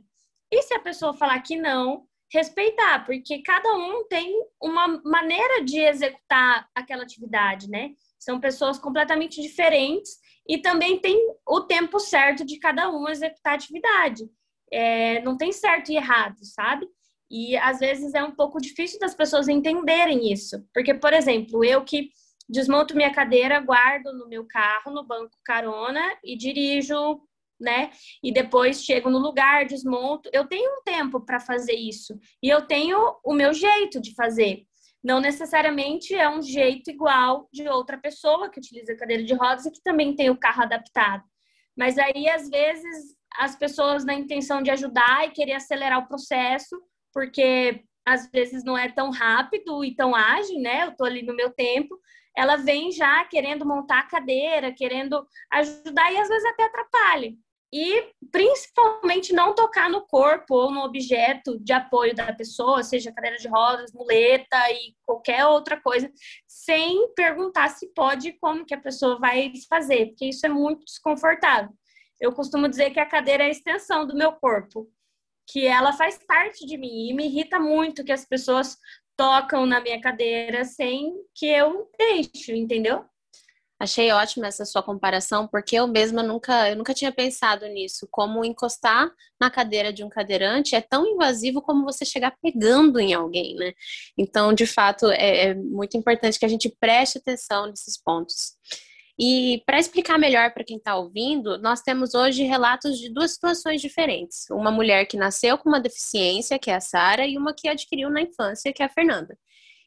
E 0.50 0.62
se 0.62 0.74
a 0.74 0.80
pessoa 0.80 1.14
falar 1.14 1.42
que 1.42 1.58
não, 1.58 2.06
respeitar, 2.32 3.06
porque 3.06 3.42
cada 3.42 3.74
um 3.76 4.06
tem 4.08 4.34
uma 4.62 5.02
maneira 5.04 5.64
de 5.64 5.80
executar 5.80 6.68
aquela 6.74 7.04
atividade, 7.04 7.70
né? 7.70 7.92
São 8.20 8.40
pessoas 8.40 8.80
completamente 8.80 9.42
diferentes 9.42 10.18
e 10.48 10.58
também 10.58 11.00
tem 11.00 11.18
o 11.48 11.62
tempo 11.62 12.00
certo 12.00 12.46
de 12.46 12.58
cada 12.60 12.90
um 12.90 13.08
executar 13.08 13.54
a 13.54 13.56
atividade. 13.56 14.30
É, 14.72 15.22
não 15.22 15.38
tem 15.38 15.52
certo 15.52 15.92
e 15.92 15.96
errado, 15.96 16.38
sabe? 16.44 16.88
E 17.30 17.56
às 17.58 17.80
vezes 17.80 18.14
é 18.14 18.24
um 18.24 18.36
pouco 18.36 18.60
difícil 18.60 19.00
das 19.00 19.16
pessoas 19.16 19.48
entenderem 19.48 20.32
isso. 20.32 20.64
Porque, 20.74 20.94
por 20.94 21.14
exemplo, 21.14 21.64
eu 21.64 21.84
que 21.84 22.10
desmonto 22.48 22.96
minha 22.96 23.12
cadeira, 23.12 23.60
guardo 23.60 24.14
no 24.14 24.28
meu 24.28 24.46
carro, 24.46 24.92
no 24.92 25.04
banco 25.04 25.38
carona 25.44 26.02
e 26.24 26.38
dirijo 26.38 27.20
né? 27.60 27.90
E 28.24 28.32
depois 28.32 28.84
chego 28.84 29.10
no 29.10 29.18
lugar, 29.18 29.66
desmonto. 29.66 30.30
Eu 30.34 30.46
tenho 30.46 30.80
um 30.80 30.84
tempo 30.84 31.20
para 31.20 31.40
fazer 31.40 31.76
isso 31.76 32.18
e 32.42 32.50
eu 32.50 32.66
tenho 32.66 32.98
o 33.24 33.34
meu 33.34 33.54
jeito 33.54 34.02
de 34.02 34.14
fazer. 34.14 34.64
Não 35.04 35.20
necessariamente 35.20 36.16
é 36.16 36.28
um 36.28 36.42
jeito 36.42 36.90
igual 36.90 37.48
de 37.54 37.68
outra 37.70 37.98
pessoa 37.98 38.50
que 38.50 38.60
utiliza 38.60 38.96
cadeira 38.96 39.24
de 39.24 39.34
rodas 39.34 39.66
e 39.66 39.72
que 39.72 39.82
também 39.84 40.16
tem 40.16 40.30
o 40.30 40.38
carro 40.38 40.64
adaptado. 40.64 41.24
Mas 41.78 41.98
aí, 41.98 42.28
às 42.28 42.50
vezes, 42.50 43.16
as 43.38 43.56
pessoas 43.56 44.04
na 44.04 44.14
intenção 44.14 44.62
de 44.62 44.72
ajudar 44.72 45.28
e 45.28 45.32
querer 45.32 45.54
acelerar 45.54 46.00
o 46.00 46.08
processo, 46.08 46.76
porque 47.14 47.84
às 48.06 48.30
vezes 48.32 48.64
não 48.64 48.78
é 48.78 48.90
tão 48.90 49.12
rápido 49.12 49.84
e 49.84 49.96
tão 49.96 50.16
ágil, 50.16 50.60
né? 50.60 50.86
Eu 50.86 50.96
tô 50.96 51.04
ali 51.04 51.22
no 51.22 51.36
meu 51.36 51.52
tempo, 51.52 52.00
ela 52.36 52.56
vem 52.56 52.92
já 52.92 53.24
querendo 53.26 53.66
montar 53.66 54.00
a 54.00 54.08
cadeira, 54.08 54.74
querendo 54.74 55.26
ajudar 55.52 56.12
e 56.12 56.18
às 56.18 56.28
vezes 56.28 56.46
até 56.46 56.64
atrapalha 56.64 57.32
e 57.74 58.12
principalmente 58.32 59.34
não 59.34 59.54
tocar 59.54 59.90
no 59.90 60.06
corpo 60.08 60.56
ou 60.56 60.72
no 60.72 60.82
objeto 60.82 61.60
de 61.60 61.74
apoio 61.74 62.16
da 62.16 62.34
pessoa, 62.34 62.84
seja 62.84 63.12
cadeira 63.12 63.38
de 63.38 63.48
rodas, 63.48 63.92
muleta 63.94 64.58
e 64.72 64.96
qualquer 65.06 65.46
outra 65.46 65.80
coisa, 65.80 66.12
sem 66.48 67.14
perguntar 67.14 67.70
se 67.70 67.88
pode 67.94 68.30
e 68.30 68.40
como 68.40 68.66
que 68.66 68.74
a 68.74 68.82
pessoa 68.82 69.20
vai 69.20 69.52
fazer, 69.70 70.08
porque 70.08 70.26
isso 70.26 70.46
é 70.46 70.50
muito 70.50 70.86
desconfortável. 70.86 71.72
Eu 72.20 72.32
costumo 72.32 72.70
dizer 72.70 72.92
que 72.92 73.00
a 73.00 73.06
cadeira 73.06 73.44
é 73.44 73.48
a 73.48 73.52
extensão 73.52 74.08
do 74.08 74.16
meu 74.16 74.32
corpo, 74.34 74.90
que 75.48 75.68
ela 75.68 75.94
faz 75.94 76.18
parte 76.26 76.66
de 76.66 76.78
mim 76.78 77.10
e 77.10 77.14
me 77.14 77.26
irrita 77.26 77.60
muito 77.60 78.04
que 78.04 78.12
as 78.12 78.26
pessoas 78.26 78.78
tocam 79.18 79.66
na 79.66 79.80
minha 79.80 80.00
cadeira 80.02 80.66
sem 80.66 81.14
que 81.34 81.46
eu 81.46 81.90
deixe, 81.98 82.56
entendeu? 82.56 83.06
Achei 83.86 84.12
ótima 84.12 84.48
essa 84.48 84.66
sua 84.66 84.82
comparação, 84.82 85.48
porque 85.48 85.76
eu 85.76 85.86
mesma 85.86 86.24
nunca, 86.24 86.72
eu 86.72 86.76
nunca 86.76 86.92
tinha 86.92 87.12
pensado 87.12 87.68
nisso. 87.68 88.08
Como 88.10 88.44
encostar 88.44 89.12
na 89.40 89.48
cadeira 89.52 89.94
de 89.94 90.04
um 90.04 90.10
cadeirante 90.10 90.76
é 90.76 90.82
tão 90.82 91.06
invasivo 91.06 91.62
como 91.62 91.86
você 91.86 92.04
chegar 92.04 92.36
pegando 92.42 93.00
em 93.00 93.14
alguém, 93.14 93.56
né? 93.56 93.74
Então, 94.18 94.54
de 94.54 94.66
fato, 94.66 95.06
é, 95.12 95.50
é 95.50 95.54
muito 95.54 95.96
importante 95.96 96.40
que 96.40 96.46
a 96.46 96.50
gente 96.50 96.68
preste 96.80 97.20
atenção 97.20 97.68
nesses 97.68 97.96
pontos. 97.96 98.56
E 99.20 99.62
para 99.68 99.78
explicar 99.78 100.18
melhor 100.18 100.52
para 100.52 100.64
quem 100.64 100.78
está 100.78 100.96
ouvindo, 100.96 101.60
nós 101.60 101.82
temos 101.82 102.16
hoje 102.16 102.42
relatos 102.44 102.98
de 102.98 103.14
duas 103.14 103.34
situações 103.34 103.82
diferentes: 103.82 104.50
uma 104.50 104.72
mulher 104.72 105.06
que 105.06 105.16
nasceu 105.16 105.60
com 105.60 105.70
uma 105.70 105.80
deficiência, 105.80 106.58
que 106.58 106.72
é 106.72 106.76
a 106.76 106.82
Sara, 106.82 107.28
e 107.28 107.38
uma 107.38 107.54
que 107.54 107.68
adquiriu 107.68 108.10
na 108.10 108.22
infância, 108.22 108.74
que 108.74 108.82
é 108.82 108.88
a 108.88 108.90
Fernanda. 108.90 109.38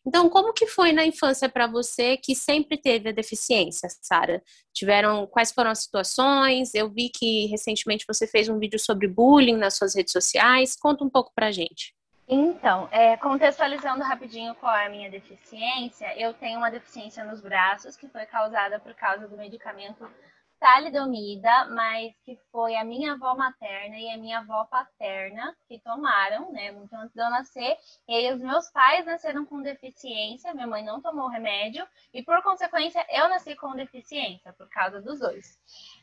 Então, 0.08 0.30
como 0.30 0.54
que 0.54 0.66
foi 0.66 0.90
na 0.90 1.04
infância 1.04 1.50
para 1.50 1.66
você 1.66 2.16
que 2.16 2.34
sempre 2.34 2.78
teve 2.78 3.10
a 3.10 3.12
deficiência, 3.12 3.90
Sara? 4.00 4.42
Tiveram 4.72 5.26
quais 5.26 5.52
foram 5.52 5.70
as 5.70 5.82
situações? 5.82 6.74
Eu 6.74 6.88
vi 6.88 7.10
que 7.10 7.44
recentemente 7.48 8.06
você 8.08 8.26
fez 8.26 8.48
um 8.48 8.58
vídeo 8.58 8.78
sobre 8.78 9.06
bullying 9.06 9.58
nas 9.58 9.76
suas 9.76 9.94
redes 9.94 10.12
sociais. 10.12 10.74
Conta 10.74 11.04
um 11.04 11.10
pouco 11.10 11.30
pra 11.34 11.52
gente. 11.52 11.94
Então, 12.26 12.88
é, 12.90 13.18
contextualizando 13.18 14.02
rapidinho 14.02 14.54
qual 14.54 14.74
é 14.74 14.86
a 14.86 14.90
minha 14.90 15.10
deficiência, 15.10 16.18
eu 16.18 16.32
tenho 16.32 16.58
uma 16.58 16.70
deficiência 16.70 17.22
nos 17.24 17.42
braços 17.42 17.94
que 17.94 18.08
foi 18.08 18.24
causada 18.24 18.80
por 18.80 18.94
causa 18.94 19.28
do 19.28 19.36
medicamento 19.36 20.10
talidomida, 20.58 21.66
mas 21.66 22.12
que 22.24 22.36
foi 22.50 22.74
a 22.76 22.84
minha 22.84 23.12
avó 23.12 23.34
materna 23.34 23.96
e 23.96 24.10
a 24.10 24.18
minha 24.18 24.38
avó 24.40 24.64
paterna 24.66 25.56
que 25.68 25.78
tomaram, 25.80 26.52
né, 26.52 26.72
muito 26.72 26.94
antes 26.94 27.14
de 27.14 27.20
eu 27.20 27.30
nascer. 27.30 27.76
E 28.08 28.14
aí 28.14 28.32
os 28.34 28.40
meus 28.40 28.70
pais 28.70 29.06
nasceram 29.06 29.44
com 29.46 29.62
deficiência, 29.62 30.54
minha 30.54 30.66
mãe 30.66 30.84
não 30.84 31.00
tomou 31.00 31.28
remédio 31.28 31.86
e 32.12 32.22
por 32.22 32.42
consequência 32.42 33.04
eu 33.10 33.28
nasci 33.28 33.54
com 33.56 33.74
deficiência 33.74 34.52
por 34.52 34.68
causa 34.68 35.00
dos 35.00 35.18
dois. 35.18 35.58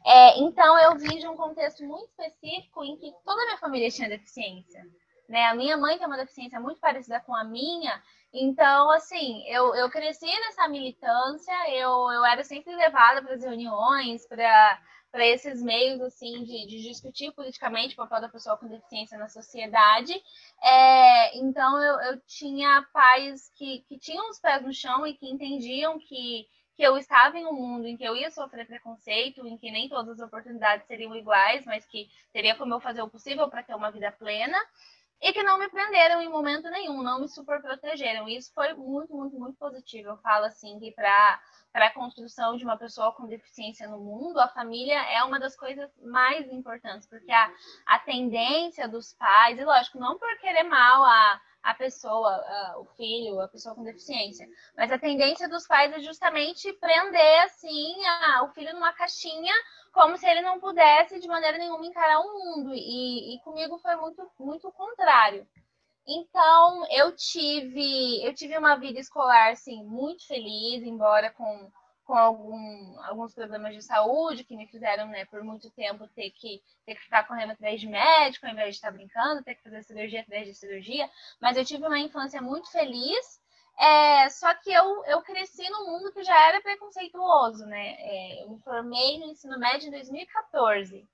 É, 0.05 0.39
então 0.39 0.77
eu 0.79 0.97
vim 0.97 1.17
de 1.19 1.27
um 1.27 1.35
contexto 1.35 1.83
muito 1.83 2.09
específico 2.09 2.83
em 2.83 2.97
que 2.97 3.12
toda 3.24 3.41
a 3.41 3.45
minha 3.45 3.57
família 3.57 3.89
tinha 3.89 4.09
deficiência. 4.09 4.83
Né? 5.27 5.46
A 5.48 5.55
minha 5.55 5.77
mãe 5.77 5.98
tem 5.98 6.08
uma 6.08 6.17
deficiência 6.17 6.60
muito 6.60 6.79
parecida 6.79 7.20
com 7.20 7.36
a 7.36 7.44
minha, 7.44 8.01
então, 8.38 8.91
assim, 8.91 9.48
eu, 9.48 9.74
eu 9.75 9.89
cresci 9.89 10.25
nessa 10.25 10.67
militância, 10.67 11.53
eu, 11.70 12.12
eu 12.12 12.25
era 12.25 12.44
sempre 12.44 12.75
levada 12.75 13.22
para 13.22 13.34
as 13.34 13.44
reuniões, 13.44 14.27
para 14.27 14.77
para 15.15 15.25
esses 15.25 15.62
meios 15.62 16.01
assim 16.01 16.44
de, 16.44 16.67
de, 16.67 16.82
discutir 16.82 17.32
politicamente 17.32 17.94
o 17.94 17.96
papel 17.96 18.20
da 18.20 18.27
pessoa 18.27 18.58
com 18.58 18.67
deficiência 18.67 19.17
na 19.17 19.29
sociedade. 19.29 20.13
É, 20.62 21.38
então 21.38 21.82
eu, 21.82 22.01
eu, 22.01 22.22
tinha 22.27 22.86
pais 22.91 23.50
que, 23.55 23.79
que 23.88 23.98
tinham 23.98 24.29
os 24.29 24.41
pés 24.41 24.62
no 24.62 24.74
chão 24.74 25.08
e 25.08 25.13
que 25.13 25.25
entendiam 25.25 25.98
que, 25.98 26.46
que 26.75 26.84
eu 26.84 26.98
estava 26.98 27.38
em 27.38 27.46
um 27.46 27.53
mundo 27.53 27.88
em 27.88 27.96
que 27.96 28.03
eu 28.03 28.13
ia 28.13 28.29
sofrer 28.29 28.67
preconceito, 28.67 29.48
em 29.48 29.58
que 29.58 29.72
nem 29.72 29.88
todas 29.88 30.20
as 30.20 30.27
oportunidades 30.27 30.86
seriam 30.86 31.15
iguais, 31.15 31.63
mas 31.65 31.86
que 31.86 32.10
teria 32.34 32.53
como 32.53 32.74
eu 32.74 32.82
fazer 32.82 33.01
o 33.01 33.10
possível 33.10 33.48
para 33.50 33.63
ter 33.63 33.74
uma 33.74 33.91
vida 33.91 34.12
plena 34.12 34.58
e 35.22 35.34
que 35.34 35.43
não 35.43 35.57
me 35.57 35.69
prenderam 35.69 36.22
em 36.22 36.29
momento 36.29 36.69
nenhum, 36.69 37.01
não 37.01 37.22
me 37.22 37.27
super 37.27 37.62
protegeram. 37.62 38.27
Isso 38.27 38.53
foi 38.53 38.74
muito, 38.74 39.13
muito, 39.15 39.38
muito 39.38 39.57
positivo. 39.57 40.10
Eu 40.10 40.17
falo 40.17 40.45
assim 40.45 40.79
que 40.79 40.91
para 40.91 41.39
para 41.75 41.88
a 41.88 41.93
construção 41.93 42.55
de 42.55 42.63
uma 42.63 42.77
pessoa 42.77 43.12
com 43.12 43.27
deficiência 43.27 43.86
no 43.86 43.98
mundo, 43.98 44.39
a 44.39 44.48
família 44.48 44.98
é 45.12 45.22
uma 45.25 45.38
das 45.38 45.57
coisas 45.57 45.91
mais 46.01 46.50
importantes, 46.50 47.05
porque 47.05 47.29
a, 47.29 47.51
a 47.86 48.00
tendência 48.00 48.88
dos 48.88 49.12
pais, 49.12 49.60
e 49.60 49.65
lógico, 49.65 50.00
não 50.00 50.17
por 50.17 50.39
querer 50.39 50.63
mal 50.63 51.03
a, 51.03 51.41
a 51.62 51.74
pessoa, 51.74 52.29
a, 52.29 52.79
o 52.79 52.86
filho, 52.95 53.41
a 53.41 53.50
pessoa 53.50 53.75
com 53.75 53.84
deficiência, 53.84 54.48
mas 54.77 54.89
a 54.89 54.98
tendência 54.98 55.50
dos 55.50 55.67
pais 55.67 55.91
é 55.91 56.00
justamente 56.00 56.72
prender 56.72 57.43
assim 57.43 57.93
a, 58.05 58.43
o 58.45 58.53
filho 58.53 58.72
numa 58.74 58.93
caixinha 58.93 59.53
como 59.95 60.17
se 60.17 60.27
ele 60.27 60.41
não 60.41 60.59
pudesse 60.59 61.21
de 61.21 61.27
maneira 61.27 61.57
nenhuma 61.57 61.85
encarar 61.85 62.19
o 62.19 62.33
mundo. 62.33 62.73
E, 62.75 63.33
e 63.33 63.39
comigo 63.39 63.77
foi 63.77 63.95
muito, 63.95 64.29
muito 64.37 64.67
o 64.67 64.71
contrário. 64.73 65.47
Então, 66.05 66.85
eu 66.91 67.15
tive, 67.15 68.21
eu 68.23 68.35
tive 68.35 68.57
uma 68.57 68.75
vida 68.75 68.99
escolar 68.99 69.51
assim, 69.51 69.85
muito 69.85 70.27
feliz, 70.27 70.83
embora 70.83 71.31
com, 71.31 71.71
com 72.03 72.13
algum, 72.13 72.99
alguns 73.05 73.33
problemas 73.33 73.73
de 73.73 73.81
saúde 73.81 74.43
que 74.43 74.57
me 74.57 74.67
fizeram, 74.67 75.07
né, 75.07 75.23
por 75.25 75.41
muito 75.45 75.71
tempo 75.71 76.05
ter 76.09 76.29
que, 76.31 76.61
ter 76.85 76.95
que 76.95 77.03
ficar 77.03 77.25
correndo 77.25 77.53
atrás 77.53 77.79
de 77.79 77.87
médico, 77.87 78.45
ao 78.45 78.51
invés 78.51 78.71
de 78.71 78.75
estar 78.75 78.91
brincando, 78.91 79.43
ter 79.43 79.55
que 79.55 79.63
fazer 79.63 79.81
cirurgia 79.81 80.21
atrás 80.21 80.45
de 80.45 80.53
cirurgia. 80.53 81.09
Mas 81.39 81.55
eu 81.55 81.63
tive 81.63 81.87
uma 81.87 81.97
infância 81.99 82.41
muito 82.41 82.69
feliz 82.69 83.39
é, 83.77 84.29
só 84.29 84.53
que 84.55 84.72
eu, 84.72 85.03
eu 85.05 85.22
cresci 85.22 85.70
num 85.70 85.88
mundo 85.88 86.12
que 86.12 86.24
já 86.24 86.48
era 86.48 86.62
preconceituoso, 86.62 87.65
né? 87.65 87.96
É, 88.00 88.44
eu 88.44 88.50
me 88.50 88.60
formei 88.62 89.20
no 89.20 89.25
ensino 89.25 89.60
médio 89.60 89.88
em 89.88 89.91
2014. 89.91 91.08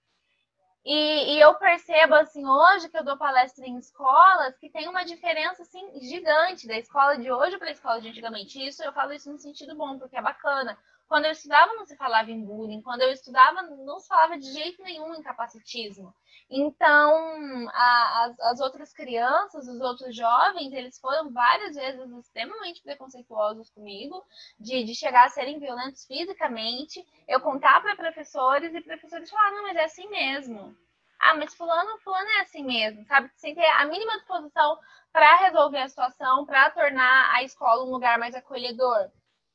E, 0.83 1.35
e, 1.35 1.39
eu 1.39 1.53
percebo, 1.55 2.15
assim, 2.15 2.43
hoje 2.45 2.89
que 2.89 2.97
eu 2.97 3.03
dou 3.03 3.17
palestra 3.17 3.65
em 3.67 3.77
escolas, 3.77 4.57
que 4.57 4.69
tem 4.69 4.87
uma 4.87 5.03
diferença, 5.03 5.61
assim, 5.61 5.99
gigante 6.01 6.67
da 6.67 6.77
escola 6.77 7.17
de 7.17 7.31
hoje 7.31 7.57
para 7.57 7.69
a 7.69 7.71
escola 7.71 8.01
de 8.01 8.09
antigamente. 8.09 8.65
Isso, 8.65 8.83
eu 8.83 8.91
falo 8.91 9.13
isso 9.13 9.31
no 9.31 9.37
sentido 9.37 9.75
bom, 9.75 9.99
porque 9.99 10.17
é 10.17 10.21
bacana. 10.21 10.77
Quando 11.07 11.25
eu 11.25 11.31
estudava 11.31 11.73
não 11.73 11.85
se 11.85 11.95
falava 11.97 12.31
em 12.31 12.43
bullying, 12.43 12.81
quando 12.81 13.01
eu 13.01 13.11
estudava 13.11 13.61
não 13.63 13.99
se 13.99 14.07
falava 14.07 14.39
de 14.39 14.51
jeito 14.51 14.81
nenhum 14.81 15.13
em 15.13 15.21
capacitismo. 15.21 16.15
Então, 16.53 17.69
a, 17.69 18.25
as, 18.25 18.39
as, 18.41 18.59
outras 18.59 18.91
crianças, 18.91 19.69
os 19.69 19.79
outros 19.79 20.13
jovens, 20.13 20.73
eles 20.73 20.99
foram 20.99 21.31
várias 21.31 21.77
vezes 21.77 22.11
extremamente 22.11 22.81
preconceituosos 22.83 23.69
comigo, 23.69 24.21
de, 24.59 24.83
de 24.83 24.93
chegar 24.93 25.25
a 25.27 25.29
serem 25.29 25.59
violentos 25.59 26.05
fisicamente. 26.05 27.07
Eu 27.25 27.39
contar 27.39 27.81
para 27.81 27.95
professores 27.95 28.75
e 28.75 28.81
professores 28.81 29.29
falaram, 29.29 29.55
não, 29.55 29.63
mas 29.63 29.77
é 29.77 29.85
assim 29.85 30.09
mesmo. 30.09 30.75
Ah, 31.21 31.35
mas 31.35 31.55
fulano, 31.55 31.97
fulano 31.99 32.27
é 32.29 32.41
assim 32.41 32.65
mesmo, 32.65 33.05
sabe? 33.05 33.31
Sem 33.37 33.55
ter 33.55 33.65
a 33.65 33.85
mínima 33.85 34.17
disposição 34.17 34.77
para 35.13 35.37
resolver 35.37 35.79
a 35.79 35.87
situação, 35.87 36.45
para 36.45 36.69
tornar 36.71 37.33
a 37.33 37.43
escola 37.43 37.85
um 37.85 37.91
lugar 37.91 38.19
mais 38.19 38.35
acolhedor. 38.35 39.09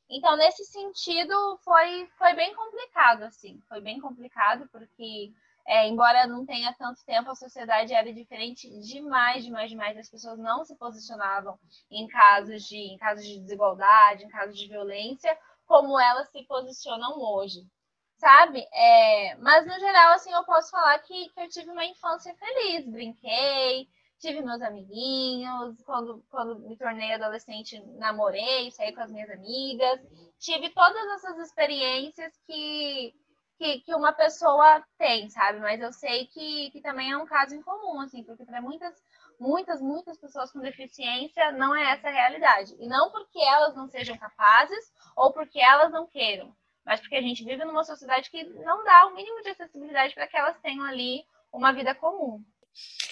Então, 0.09 0.35
nesse 0.35 0.65
sentido, 0.65 1.59
foi, 1.63 2.07
foi 2.17 2.33
bem 2.33 2.55
complicado, 2.55 3.23
assim. 3.23 3.61
Foi 3.69 3.81
bem 3.81 3.99
complicado, 3.99 4.67
porque 4.71 5.31
é, 5.67 5.85
embora 5.85 6.25
não 6.25 6.45
tenha 6.45 6.73
tanto 6.73 7.03
tempo, 7.03 7.29
a 7.29 7.35
sociedade 7.35 7.93
era 7.93 8.13
diferente 8.13 8.69
demais, 8.79 9.43
demais, 9.43 9.69
demais. 9.69 9.97
As 9.97 10.09
pessoas 10.09 10.39
não 10.39 10.63
se 10.63 10.73
posicionavam 10.77 11.59
em 11.91 12.07
casos 12.07 12.63
de, 12.63 12.77
em 12.77 12.97
casos 12.97 13.25
de 13.25 13.39
desigualdade, 13.41 14.23
em 14.23 14.29
casos 14.29 14.57
de 14.57 14.65
violência, 14.65 15.37
como 15.65 15.99
elas 15.99 16.29
se 16.29 16.41
posicionam 16.43 17.19
hoje, 17.19 17.67
sabe? 18.15 18.65
É, 18.73 19.35
mas 19.39 19.65
no 19.67 19.77
geral, 19.77 20.13
assim, 20.13 20.31
eu 20.31 20.45
posso 20.45 20.71
falar 20.71 20.97
que, 20.99 21.29
que 21.29 21.41
eu 21.41 21.49
tive 21.49 21.69
uma 21.69 21.85
infância 21.85 22.33
feliz, 22.35 22.87
brinquei, 22.87 23.89
tive 24.19 24.41
meus 24.41 24.61
amiguinhos, 24.61 25.81
quando, 25.83 26.23
quando 26.29 26.59
me 26.59 26.77
tornei 26.77 27.13
adolescente, 27.13 27.77
namorei, 27.97 28.71
saí 28.71 28.93
com 28.93 29.01
as 29.01 29.11
minhas 29.11 29.29
amigas, 29.29 29.99
tive 30.39 30.69
todas 30.69 31.05
essas 31.15 31.39
experiências 31.39 32.33
que 32.45 33.13
que, 33.57 33.79
que 33.81 33.95
uma 33.95 34.13
pessoa 34.13 34.83
tem, 34.97 35.29
sabe? 35.29 35.59
Mas 35.59 35.81
eu 35.81 35.91
sei 35.91 36.27
que, 36.27 36.69
que 36.71 36.81
também 36.81 37.11
é 37.11 37.17
um 37.17 37.25
caso 37.25 37.55
incomum, 37.55 37.99
assim, 37.99 38.23
porque 38.23 38.45
para 38.45 38.61
muitas, 38.61 38.93
muitas, 39.39 39.81
muitas 39.81 40.17
pessoas 40.17 40.51
com 40.51 40.59
deficiência 40.59 41.51
não 41.53 41.75
é 41.75 41.91
essa 41.91 42.07
a 42.07 42.11
realidade. 42.11 42.75
E 42.79 42.87
não 42.87 43.11
porque 43.11 43.39
elas 43.39 43.75
não 43.75 43.87
sejam 43.87 44.17
capazes 44.17 44.91
ou 45.15 45.33
porque 45.33 45.59
elas 45.59 45.91
não 45.91 46.07
queiram, 46.07 46.55
mas 46.85 46.99
porque 46.99 47.15
a 47.15 47.21
gente 47.21 47.43
vive 47.43 47.65
numa 47.65 47.83
sociedade 47.83 48.29
que 48.29 48.43
não 48.43 48.83
dá 48.83 49.07
o 49.07 49.15
mínimo 49.15 49.41
de 49.41 49.49
acessibilidade 49.49 50.13
para 50.13 50.27
que 50.27 50.37
elas 50.37 50.59
tenham 50.61 50.85
ali 50.85 51.23
uma 51.51 51.71
vida 51.73 51.95
comum. 51.95 52.43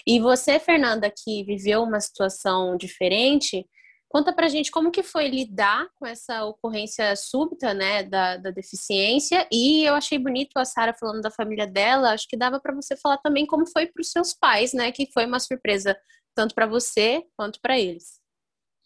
E 0.05 0.19
você, 0.19 0.59
Fernanda, 0.59 1.11
que 1.11 1.43
viveu 1.43 1.81
uma 1.81 1.99
situação 1.99 2.77
diferente, 2.77 3.67
Conta 4.15 4.31
pra 4.31 4.47
gente 4.47 4.71
como 4.71 4.91
que 4.91 5.03
foi 5.03 5.27
lidar 5.27 5.89
com 5.99 6.07
essa 6.07 6.45
ocorrência 6.45 7.13
súbita, 7.17 7.73
né, 7.73 8.01
da, 8.01 8.37
da 8.37 8.49
deficiência. 8.49 9.45
E 9.51 9.83
eu 9.83 9.93
achei 9.93 10.17
bonito 10.17 10.55
a 10.55 10.63
Sara 10.63 10.93
falando 10.93 11.19
da 11.19 11.29
família 11.29 11.67
dela. 11.67 12.13
Acho 12.13 12.25
que 12.25 12.37
dava 12.37 12.57
para 12.57 12.73
você 12.73 12.95
falar 12.95 13.17
também 13.17 13.45
como 13.45 13.67
foi 13.67 13.87
para 13.87 13.99
os 13.99 14.09
seus 14.09 14.33
pais, 14.33 14.71
né, 14.71 14.89
que 14.93 15.11
foi 15.13 15.25
uma 15.25 15.37
surpresa 15.37 15.99
tanto 16.33 16.55
para 16.55 16.65
você 16.65 17.25
quanto 17.35 17.59
para 17.59 17.77
eles. 17.77 18.21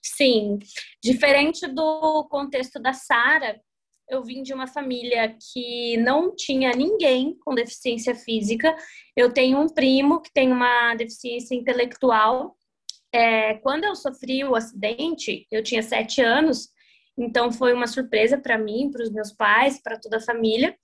Sim, 0.04 0.58
diferente 1.00 1.68
do 1.68 2.28
contexto 2.28 2.80
da 2.80 2.94
Sara, 2.94 3.62
eu 4.10 4.24
vim 4.24 4.42
de 4.42 4.52
uma 4.52 4.66
família 4.66 5.38
que 5.54 5.96
não 5.98 6.36
tinha 6.36 6.72
ninguém 6.72 7.38
com 7.46 7.54
deficiência 7.54 8.16
física. 8.16 8.76
Eu 9.16 9.32
tenho 9.32 9.60
um 9.60 9.70
primo 9.70 10.22
que 10.22 10.34
tem 10.34 10.52
uma 10.52 10.96
deficiência 10.96 11.54
intelectual 11.54 12.58
é, 13.14 13.56
quando 13.56 13.84
eu 13.86 13.96
sofri 13.96 14.44
o 14.44 14.56
acidente, 14.56 15.48
eu 15.52 15.64
tinha 15.64 15.82
sete 15.82 16.22
anos, 16.22 16.70
então 17.18 17.52
foi 17.52 17.74
uma 17.74 17.88
surpresa 17.88 18.38
para 18.38 18.58
mim, 18.58 18.90
para 18.92 19.04
os 19.04 19.12
meus 19.12 19.32
pais, 19.32 19.82
para 19.82 20.00
toda 20.00 20.18
a 20.18 20.22
família. 20.22 20.76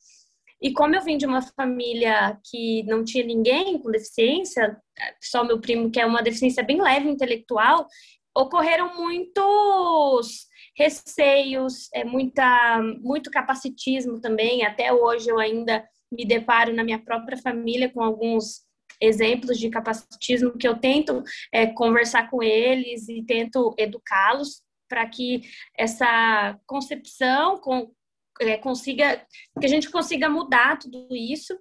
E 0.61 0.73
como 0.73 0.95
eu 0.95 1.01
vim 1.01 1.17
de 1.17 1.25
uma 1.25 1.41
família 1.41 2.37
que 2.49 2.83
não 2.83 3.03
tinha 3.03 3.25
ninguém 3.25 3.77
com 3.77 3.91
deficiência, 3.91 4.77
só 5.21 5.43
meu 5.43 5.59
primo 5.59 5.91
que 5.91 5.99
é 5.99 6.05
uma 6.05 6.23
deficiência 6.23 6.63
bem 6.63 6.81
leve 6.81 7.09
intelectual, 7.09 7.87
ocorreram 8.35 8.95
muitos 8.95 10.47
receios, 10.77 11.89
é 11.93 12.03
muita 12.03 12.81
muito 13.01 13.31
capacitismo 13.31 14.19
também. 14.19 14.65
Até 14.65 14.91
hoje 14.91 15.29
eu 15.29 15.39
ainda 15.39 15.85
me 16.11 16.25
deparo 16.25 16.73
na 16.73 16.83
minha 16.83 16.99
própria 16.99 17.37
família 17.37 17.89
com 17.89 18.01
alguns 18.01 18.64
exemplos 19.01 19.57
de 19.57 19.69
capacitismo 19.69 20.57
que 20.57 20.67
eu 20.67 20.77
tento 20.77 21.23
é, 21.51 21.67
conversar 21.67 22.29
com 22.29 22.41
eles 22.41 23.07
e 23.09 23.23
tento 23.23 23.73
educá-los 23.77 24.61
para 24.87 25.07
que 25.07 25.41
essa 25.77 26.59
concepção 26.65 27.57
com, 27.59 27.91
é, 28.39 28.57
consiga 28.57 29.25
que 29.59 29.65
a 29.65 29.69
gente 29.69 29.89
consiga 29.89 30.29
mudar 30.29 30.77
tudo 30.77 31.07
isso 31.15 31.57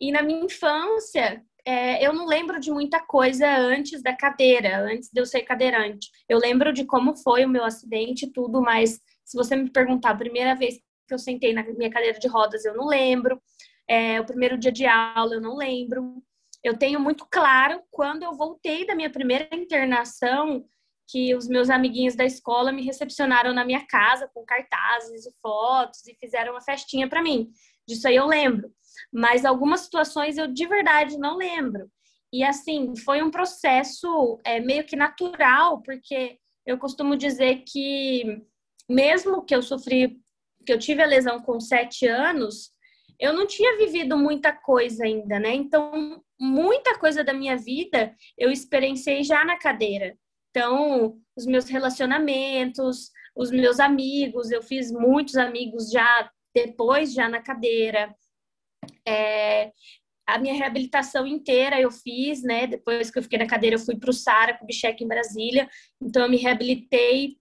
e 0.00 0.12
na 0.12 0.22
minha 0.22 0.44
infância 0.44 1.42
é, 1.64 2.04
eu 2.04 2.12
não 2.12 2.26
lembro 2.26 2.58
de 2.58 2.70
muita 2.70 3.00
coisa 3.00 3.46
antes 3.46 4.02
da 4.02 4.16
cadeira, 4.16 4.80
antes 4.80 5.10
de 5.12 5.20
eu 5.20 5.26
ser 5.26 5.42
cadeirante. 5.42 6.08
Eu 6.28 6.38
lembro 6.38 6.72
de 6.72 6.84
como 6.84 7.16
foi 7.16 7.44
o 7.44 7.48
meu 7.48 7.64
acidente 7.64 8.24
e 8.24 8.32
tudo, 8.32 8.60
mas 8.62 9.00
se 9.24 9.36
você 9.36 9.54
me 9.54 9.70
perguntar 9.70 10.10
a 10.10 10.16
primeira 10.16 10.54
vez 10.54 10.76
que 11.06 11.14
eu 11.14 11.18
sentei 11.18 11.52
na 11.52 11.62
minha 11.62 11.90
cadeira 11.90 12.18
de 12.18 12.28
rodas, 12.28 12.64
eu 12.64 12.74
não 12.74 12.86
lembro. 12.86 13.40
É, 13.88 14.20
o 14.20 14.24
primeiro 14.24 14.56
dia 14.56 14.72
de 14.72 14.86
aula, 14.86 15.34
eu 15.34 15.40
não 15.40 15.56
lembro 15.56 16.22
eu 16.62 16.76
tenho 16.76 17.00
muito 17.00 17.26
claro 17.30 17.82
quando 17.90 18.22
eu 18.22 18.34
voltei 18.34 18.86
da 18.86 18.94
minha 18.94 19.10
primeira 19.10 19.48
internação 19.52 20.64
que 21.08 21.34
os 21.34 21.48
meus 21.48 21.68
amiguinhos 21.70 22.14
da 22.14 22.24
escola 22.24 22.70
me 22.70 22.84
recepcionaram 22.84 23.52
na 23.52 23.64
minha 23.64 23.84
casa 23.86 24.30
com 24.32 24.44
cartazes 24.44 25.26
e 25.26 25.32
fotos 25.42 26.06
e 26.06 26.14
fizeram 26.14 26.52
uma 26.52 26.60
festinha 26.60 27.08
para 27.08 27.22
mim. 27.22 27.50
Disso 27.86 28.06
aí 28.06 28.14
eu 28.14 28.26
lembro. 28.26 28.72
Mas 29.12 29.44
algumas 29.44 29.80
situações 29.80 30.38
eu 30.38 30.46
de 30.46 30.66
verdade 30.66 31.18
não 31.18 31.36
lembro. 31.36 31.90
E 32.32 32.44
assim, 32.44 32.94
foi 33.04 33.22
um 33.22 33.30
processo 33.30 34.38
é, 34.44 34.60
meio 34.60 34.84
que 34.84 34.94
natural, 34.94 35.82
porque 35.82 36.38
eu 36.64 36.78
costumo 36.78 37.16
dizer 37.16 37.64
que 37.66 38.42
mesmo 38.88 39.44
que 39.44 39.54
eu 39.54 39.62
sofri, 39.62 40.20
que 40.64 40.72
eu 40.72 40.78
tive 40.78 41.02
a 41.02 41.06
lesão 41.06 41.40
com 41.40 41.58
sete 41.58 42.06
anos, 42.06 42.70
eu 43.20 43.34
não 43.34 43.46
tinha 43.46 43.76
vivido 43.76 44.16
muita 44.16 44.50
coisa 44.50 45.04
ainda, 45.04 45.38
né? 45.38 45.54
Então, 45.54 46.22
muita 46.40 46.98
coisa 46.98 47.22
da 47.22 47.34
minha 47.34 47.56
vida 47.56 48.16
eu 48.36 48.50
experienciei 48.50 49.22
já 49.22 49.44
na 49.44 49.58
cadeira. 49.58 50.16
Então, 50.50 51.18
os 51.36 51.44
meus 51.46 51.66
relacionamentos, 51.66 53.10
os 53.36 53.50
meus 53.50 53.78
amigos, 53.78 54.50
eu 54.50 54.62
fiz 54.62 54.90
muitos 54.90 55.36
amigos 55.36 55.90
já 55.90 56.30
depois, 56.54 57.12
já 57.12 57.28
na 57.28 57.40
cadeira. 57.40 58.14
É, 59.06 59.70
a 60.26 60.38
minha 60.38 60.54
reabilitação 60.54 61.26
inteira 61.26 61.80
eu 61.80 61.90
fiz, 61.90 62.42
né? 62.42 62.66
Depois 62.66 63.10
que 63.10 63.18
eu 63.18 63.22
fiquei 63.22 63.38
na 63.38 63.46
cadeira, 63.46 63.76
eu 63.76 63.80
fui 63.80 63.96
para 63.96 64.10
o 64.10 64.14
Sara 64.14 64.56
Kubitschek 64.56 65.04
em 65.04 65.08
Brasília. 65.08 65.68
Então, 66.00 66.22
eu 66.22 66.30
me 66.30 66.38
reabilitei 66.38 67.36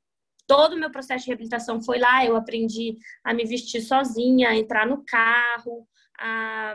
todo 0.50 0.74
o 0.74 0.80
meu 0.80 0.90
processo 0.90 1.26
de 1.26 1.28
reabilitação 1.28 1.80
foi 1.80 2.00
lá. 2.00 2.26
Eu 2.26 2.36
aprendi 2.36 2.98
a 3.24 3.36
me 3.36 3.46
vestir 3.46 3.82
sozinha, 3.82 4.50
a 4.50 4.58
entrar 4.58 4.88
no 4.88 5.06
carro, 5.06 5.88
a... 6.20 6.74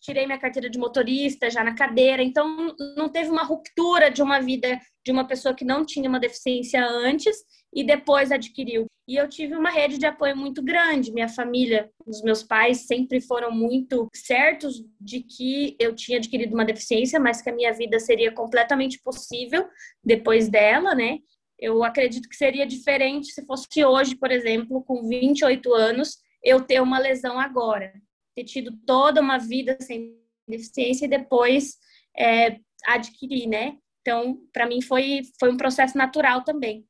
tirei 0.00 0.26
minha 0.26 0.40
carteira 0.40 0.68
de 0.68 0.76
motorista 0.76 1.48
já 1.48 1.62
na 1.62 1.76
cadeira. 1.76 2.20
Então, 2.20 2.74
não 2.96 3.08
teve 3.08 3.30
uma 3.30 3.44
ruptura 3.44 4.10
de 4.10 4.20
uma 4.20 4.40
vida 4.40 4.80
de 5.04 5.12
uma 5.12 5.24
pessoa 5.24 5.54
que 5.54 5.64
não 5.64 5.86
tinha 5.86 6.08
uma 6.08 6.18
deficiência 6.18 6.84
antes 6.84 7.36
e 7.72 7.84
depois 7.84 8.32
adquiriu. 8.32 8.86
E 9.08 9.14
eu 9.14 9.28
tive 9.28 9.54
uma 9.54 9.70
rede 9.70 9.98
de 9.98 10.06
apoio 10.06 10.36
muito 10.36 10.60
grande. 10.60 11.12
Minha 11.12 11.28
família, 11.28 11.88
os 12.04 12.22
meus 12.22 12.42
pais 12.42 12.88
sempre 12.88 13.20
foram 13.20 13.52
muito 13.52 14.08
certos 14.12 14.82
de 15.00 15.20
que 15.20 15.76
eu 15.78 15.94
tinha 15.94 16.18
adquirido 16.18 16.54
uma 16.54 16.64
deficiência, 16.64 17.20
mas 17.20 17.40
que 17.40 17.48
a 17.48 17.54
minha 17.54 17.72
vida 17.72 18.00
seria 18.00 18.32
completamente 18.32 19.00
possível 19.00 19.68
depois 20.02 20.48
dela, 20.48 20.92
né? 20.92 21.18
Eu 21.58 21.82
acredito 21.82 22.28
que 22.28 22.36
seria 22.36 22.66
diferente 22.66 23.32
se 23.32 23.44
fosse 23.46 23.84
hoje, 23.84 24.14
por 24.14 24.30
exemplo, 24.30 24.82
com 24.84 25.08
28 25.08 25.72
anos, 25.72 26.18
eu 26.42 26.62
ter 26.62 26.80
uma 26.82 26.98
lesão 26.98 27.38
agora, 27.40 27.92
ter 28.34 28.44
tido 28.44 28.76
toda 28.86 29.20
uma 29.20 29.38
vida 29.38 29.76
sem 29.80 30.16
deficiência 30.46 31.06
e 31.06 31.08
depois 31.08 31.76
é, 32.16 32.58
adquirir, 32.86 33.46
né? 33.48 33.76
Então, 34.00 34.38
para 34.52 34.66
mim 34.66 34.80
foi, 34.80 35.22
foi 35.40 35.50
um 35.50 35.56
processo 35.56 35.98
natural 35.98 36.44
também. 36.44 36.86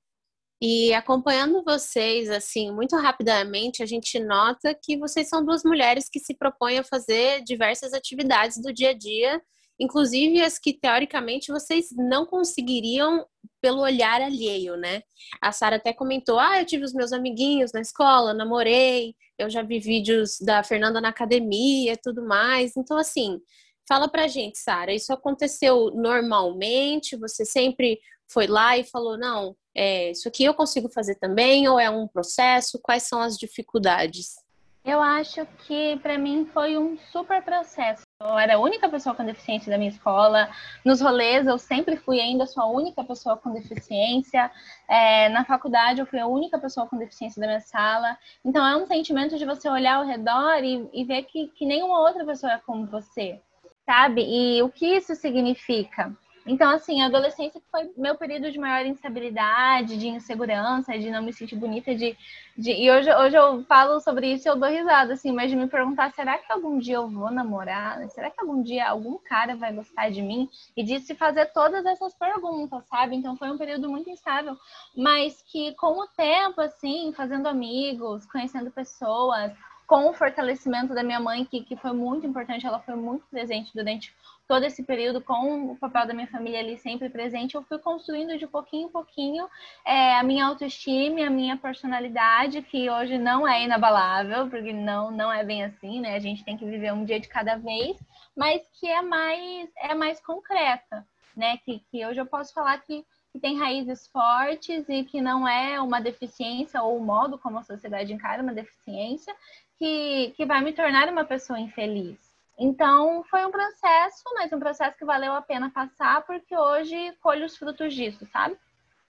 E 0.60 0.92
acompanhando 0.94 1.62
vocês, 1.62 2.30
assim, 2.30 2.72
muito 2.72 2.96
rapidamente, 2.96 3.82
a 3.82 3.86
gente 3.86 4.18
nota 4.18 4.74
que 4.74 4.96
vocês 4.96 5.28
são 5.28 5.44
duas 5.44 5.62
mulheres 5.64 6.08
que 6.08 6.18
se 6.18 6.34
propõem 6.34 6.78
a 6.78 6.84
fazer 6.84 7.42
diversas 7.44 7.92
atividades 7.92 8.60
do 8.60 8.72
dia 8.72 8.90
a 8.90 8.94
dia 8.94 9.40
inclusive 9.78 10.40
as 10.40 10.58
que 10.58 10.72
teoricamente 10.72 11.52
vocês 11.52 11.88
não 11.96 12.26
conseguiriam 12.26 13.26
pelo 13.60 13.80
olhar 13.80 14.20
alheio, 14.20 14.76
né? 14.76 15.02
A 15.40 15.52
Sara 15.52 15.76
até 15.76 15.92
comentou: 15.92 16.38
"Ah, 16.38 16.60
eu 16.60 16.66
tive 16.66 16.84
os 16.84 16.92
meus 16.94 17.12
amiguinhos 17.12 17.72
na 17.72 17.80
escola, 17.80 18.34
namorei, 18.34 19.14
eu 19.38 19.50
já 19.50 19.62
vi 19.62 19.78
vídeos 19.78 20.38
da 20.40 20.62
Fernanda 20.62 21.00
na 21.00 21.08
academia 21.10 21.92
e 21.92 21.96
tudo 21.96 22.24
mais". 22.26 22.76
Então 22.76 22.96
assim, 22.98 23.40
fala 23.88 24.08
pra 24.08 24.28
gente, 24.28 24.58
Sara, 24.58 24.92
isso 24.94 25.12
aconteceu 25.12 25.90
normalmente? 25.94 27.16
Você 27.16 27.44
sempre 27.44 28.00
foi 28.28 28.46
lá 28.46 28.76
e 28.78 28.84
falou: 28.84 29.18
"Não, 29.18 29.56
é, 29.76 30.10
isso 30.10 30.28
aqui 30.28 30.44
eu 30.44 30.54
consigo 30.54 30.88
fazer 30.90 31.16
também 31.16 31.68
ou 31.68 31.78
é 31.78 31.90
um 31.90 32.08
processo? 32.08 32.80
Quais 32.82 33.04
são 33.04 33.20
as 33.20 33.36
dificuldades?" 33.36 34.45
Eu 34.86 35.02
acho 35.02 35.44
que 35.66 35.96
para 35.96 36.16
mim 36.16 36.46
foi 36.54 36.78
um 36.78 36.96
super 37.10 37.42
processo. 37.42 38.04
Eu 38.20 38.38
era 38.38 38.54
a 38.54 38.60
única 38.60 38.88
pessoa 38.88 39.16
com 39.16 39.24
deficiência 39.24 39.68
da 39.68 39.76
minha 39.76 39.90
escola. 39.90 40.48
Nos 40.84 41.00
rolês 41.00 41.44
eu 41.44 41.58
sempre 41.58 41.96
fui 41.96 42.20
ainda 42.20 42.46
sou 42.46 42.62
a 42.62 42.70
única 42.70 43.02
pessoa 43.02 43.36
com 43.36 43.52
deficiência. 43.52 44.48
É, 44.88 45.28
na 45.30 45.44
faculdade 45.44 45.98
eu 45.98 46.06
fui 46.06 46.20
a 46.20 46.26
única 46.28 46.56
pessoa 46.56 46.86
com 46.86 46.96
deficiência 46.96 47.40
da 47.40 47.48
minha 47.48 47.60
sala. 47.60 48.16
Então 48.44 48.64
é 48.64 48.76
um 48.76 48.86
sentimento 48.86 49.36
de 49.36 49.44
você 49.44 49.68
olhar 49.68 49.96
ao 49.96 50.06
redor 50.06 50.62
e, 50.62 50.88
e 50.92 51.04
ver 51.04 51.24
que, 51.24 51.48
que 51.48 51.66
nenhuma 51.66 51.98
outra 51.98 52.24
pessoa 52.24 52.52
é 52.52 52.58
como 52.58 52.86
você, 52.86 53.40
sabe? 53.84 54.22
E 54.22 54.62
o 54.62 54.68
que 54.68 54.86
isso 54.86 55.16
significa? 55.16 56.16
Então, 56.46 56.70
assim, 56.70 57.02
a 57.02 57.06
adolescência 57.06 57.60
foi 57.70 57.90
meu 57.96 58.14
período 58.14 58.52
de 58.52 58.58
maior 58.58 58.86
instabilidade, 58.86 59.98
de 59.98 60.08
insegurança, 60.08 60.96
de 60.96 61.10
não 61.10 61.20
me 61.20 61.32
sentir 61.32 61.56
bonita, 61.56 61.92
de, 61.92 62.16
de... 62.56 62.70
e 62.70 62.88
hoje, 62.88 63.12
hoje 63.12 63.36
eu 63.36 63.64
falo 63.64 64.00
sobre 64.00 64.32
isso 64.32 64.46
e 64.46 64.50
eu 64.50 64.56
dou 64.56 64.68
risada, 64.68 65.14
assim, 65.14 65.32
mas 65.32 65.50
de 65.50 65.56
me 65.56 65.66
perguntar, 65.66 66.12
será 66.12 66.38
que 66.38 66.52
algum 66.52 66.78
dia 66.78 66.96
eu 66.96 67.08
vou 67.08 67.32
namorar? 67.32 68.08
Será 68.10 68.30
que 68.30 68.40
algum 68.40 68.62
dia 68.62 68.88
algum 68.88 69.18
cara 69.18 69.56
vai 69.56 69.72
gostar 69.72 70.08
de 70.10 70.22
mim? 70.22 70.48
E 70.76 70.84
de 70.84 71.00
se 71.00 71.16
fazer 71.16 71.46
todas 71.46 71.84
essas 71.84 72.14
perguntas, 72.14 72.84
sabe? 72.86 73.16
Então 73.16 73.36
foi 73.36 73.50
um 73.50 73.58
período 73.58 73.90
muito 73.90 74.08
instável, 74.08 74.56
mas 74.96 75.42
que 75.42 75.74
com 75.74 76.00
o 76.00 76.06
tempo, 76.08 76.60
assim, 76.60 77.12
fazendo 77.12 77.48
amigos, 77.48 78.24
conhecendo 78.26 78.70
pessoas, 78.70 79.52
com 79.86 80.08
o 80.08 80.12
fortalecimento 80.12 80.92
da 80.92 81.02
minha 81.02 81.20
mãe, 81.20 81.44
que, 81.44 81.62
que 81.62 81.76
foi 81.76 81.92
muito 81.92 82.26
importante, 82.26 82.66
ela 82.66 82.80
foi 82.80 82.96
muito 82.96 83.24
presente 83.26 83.70
durante 83.72 84.12
todo 84.46 84.64
esse 84.64 84.82
período, 84.82 85.20
com 85.20 85.72
o 85.72 85.76
papel 85.76 86.06
da 86.06 86.14
minha 86.14 86.26
família 86.28 86.60
ali 86.60 86.78
sempre 86.78 87.08
presente, 87.08 87.54
eu 87.54 87.62
fui 87.62 87.78
construindo 87.78 88.38
de 88.38 88.46
pouquinho 88.46 88.88
em 88.88 88.92
pouquinho 88.92 89.48
é, 89.84 90.16
a 90.16 90.22
minha 90.22 90.46
autoestima, 90.46 91.26
a 91.26 91.30
minha 91.30 91.56
personalidade, 91.56 92.62
que 92.62 92.88
hoje 92.88 93.18
não 93.18 93.46
é 93.46 93.64
inabalável, 93.64 94.48
porque 94.48 94.72
não, 94.72 95.10
não 95.10 95.32
é 95.32 95.44
bem 95.44 95.64
assim, 95.64 96.00
né? 96.00 96.14
A 96.14 96.20
gente 96.20 96.44
tem 96.44 96.56
que 96.56 96.64
viver 96.64 96.92
um 96.92 97.04
dia 97.04 97.18
de 97.18 97.28
cada 97.28 97.56
vez, 97.56 97.96
mas 98.36 98.62
que 98.78 98.88
é 98.88 99.02
mais, 99.02 99.70
é 99.76 99.94
mais 99.94 100.20
concreta, 100.20 101.06
né? 101.36 101.56
Que, 101.58 101.80
que 101.90 102.06
hoje 102.06 102.20
eu 102.20 102.26
posso 102.26 102.52
falar 102.54 102.78
que 102.78 103.04
que 103.36 103.40
tem 103.40 103.58
raízes 103.58 104.08
fortes 104.08 104.88
e 104.88 105.04
que 105.04 105.20
não 105.20 105.46
é 105.46 105.78
uma 105.78 106.00
deficiência 106.00 106.82
ou 106.82 106.96
o 106.96 107.04
modo 107.04 107.36
como 107.36 107.58
a 107.58 107.62
sociedade 107.62 108.10
encara 108.10 108.42
uma 108.42 108.54
deficiência, 108.54 109.34
que, 109.78 110.32
que 110.34 110.46
vai 110.46 110.62
me 110.62 110.72
tornar 110.72 111.08
uma 111.10 111.24
pessoa 111.24 111.60
infeliz. 111.60 112.25
Então, 112.58 113.22
foi 113.24 113.44
um 113.44 113.50
processo, 113.50 114.22
mas 114.34 114.52
um 114.52 114.58
processo 114.58 114.96
que 114.96 115.04
valeu 115.04 115.32
a 115.32 115.42
pena 115.42 115.70
passar, 115.70 116.24
porque 116.24 116.56
hoje 116.56 117.12
colho 117.20 117.44
os 117.44 117.56
frutos 117.56 117.94
disso, 117.94 118.26
sabe? 118.32 118.56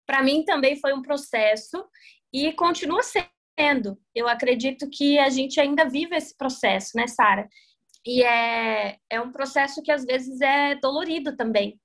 Para 0.05 0.23
mim 0.23 0.45
também 0.45 0.79
foi 0.79 0.93
um 0.93 1.01
processo 1.01 1.85
e 2.31 2.53
continua 2.53 3.01
sendo. 3.03 3.97
Eu 4.15 4.27
acredito 4.27 4.89
que 4.89 5.19
a 5.19 5.29
gente 5.29 5.59
ainda 5.59 5.89
vive 5.89 6.15
esse 6.15 6.35
processo, 6.37 6.95
né, 6.95 7.07
Sara? 7.07 7.49
E 8.05 8.23
é, 8.23 8.97
é 9.09 9.21
um 9.21 9.31
processo 9.31 9.81
que 9.81 9.91
às 9.91 10.05
vezes 10.05 10.39
é 10.41 10.75
dolorido 10.75 11.35
também, 11.35 11.79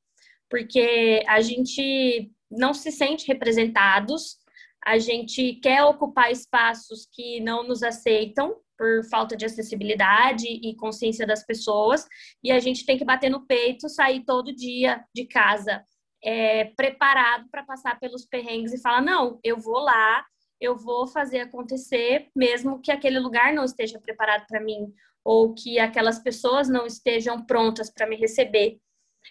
porque 0.48 1.24
a 1.26 1.40
gente 1.40 2.30
não 2.50 2.72
se 2.72 2.90
sente 2.90 3.26
representados, 3.26 4.38
a 4.84 4.98
gente 4.98 5.54
quer 5.54 5.82
ocupar 5.84 6.30
espaços 6.30 7.06
que 7.12 7.40
não 7.40 7.62
nos 7.62 7.82
aceitam 7.82 8.56
por 8.78 9.04
falta 9.10 9.36
de 9.36 9.44
acessibilidade 9.44 10.46
e 10.46 10.74
consciência 10.76 11.26
das 11.26 11.44
pessoas, 11.44 12.06
e 12.42 12.52
a 12.52 12.60
gente 12.60 12.86
tem 12.86 12.96
que 12.96 13.04
bater 13.04 13.28
no 13.28 13.44
peito, 13.44 13.88
sair 13.88 14.24
todo 14.24 14.54
dia 14.54 15.04
de 15.12 15.26
casa 15.26 15.84
é, 16.22 16.66
preparado 16.76 17.48
para 17.50 17.64
passar 17.64 17.98
pelos 17.98 18.24
perrengues 18.24 18.72
e 18.72 18.80
falar: 18.80 19.02
não, 19.02 19.38
eu 19.42 19.58
vou 19.58 19.78
lá, 19.78 20.24
eu 20.60 20.76
vou 20.76 21.06
fazer 21.06 21.40
acontecer, 21.40 22.28
mesmo 22.34 22.80
que 22.80 22.92
aquele 22.92 23.18
lugar 23.18 23.52
não 23.52 23.64
esteja 23.64 24.00
preparado 24.00 24.46
para 24.46 24.60
mim, 24.60 24.92
ou 25.24 25.54
que 25.54 25.78
aquelas 25.78 26.18
pessoas 26.18 26.68
não 26.68 26.86
estejam 26.86 27.44
prontas 27.44 27.90
para 27.90 28.06
me 28.06 28.16
receber. 28.16 28.78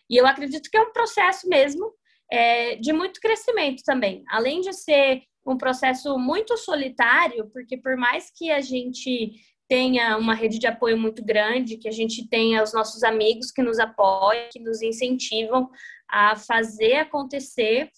E 0.09 0.17
eu 0.17 0.27
acredito 0.27 0.69
que 0.69 0.77
é 0.77 0.81
um 0.81 0.91
processo 0.91 1.47
mesmo 1.47 1.93
é, 2.31 2.75
de 2.75 2.93
muito 2.93 3.19
crescimento 3.19 3.81
também. 3.83 4.23
Além 4.29 4.61
de 4.61 4.73
ser 4.73 5.23
um 5.51 5.57
processo 5.57 6.17
muito 6.17 6.57
solitário, 6.57 7.49
porque 7.51 7.77
por 7.77 7.95
mais 7.95 8.31
que 8.31 8.51
a 8.51 8.61
gente 8.61 9.31
tenha 9.67 10.17
uma 10.17 10.33
rede 10.33 10.59
de 10.59 10.67
apoio 10.67 10.97
muito 10.97 11.23
grande, 11.23 11.77
que 11.77 11.87
a 11.87 11.91
gente 11.91 12.27
tenha 12.27 12.63
os 12.63 12.73
nossos 12.73 13.03
amigos 13.03 13.51
que 13.51 13.61
nos 13.61 13.79
apoiam, 13.79 14.49
que 14.51 14.59
nos 14.59 14.81
incentivam 14.81 15.69
a 16.07 16.35
fazer 16.35 16.95
acontecer, 16.95 17.89